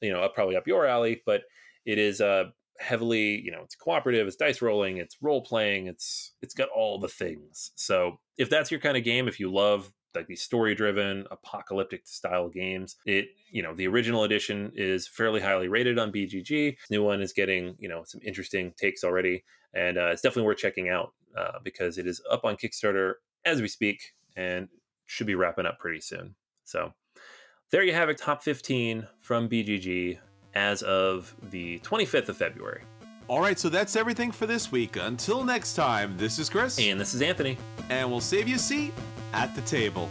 [0.00, 1.42] you know probably up your alley, but
[1.84, 2.44] it is uh,
[2.80, 6.98] heavily you know it's cooperative it's dice rolling it's role playing it's it's got all
[6.98, 7.72] the things.
[7.76, 12.06] So if that's your kind of game if you love like these story driven apocalyptic
[12.06, 17.04] style games it you know the original edition is fairly highly rated on bgg new
[17.04, 20.88] one is getting you know some interesting takes already and uh, it's definitely worth checking
[20.88, 23.14] out uh, because it is up on kickstarter
[23.44, 24.68] as we speak and
[25.06, 26.34] should be wrapping up pretty soon.
[26.64, 26.92] So
[27.70, 30.18] there you have it top 15 from bgg
[30.54, 32.82] as of the 25th of February.
[33.28, 34.96] All right, so that's everything for this week.
[34.96, 36.78] Until next time, this is Chris.
[36.80, 37.56] And this is Anthony.
[37.88, 38.92] And we'll save you a seat
[39.32, 40.10] at the table.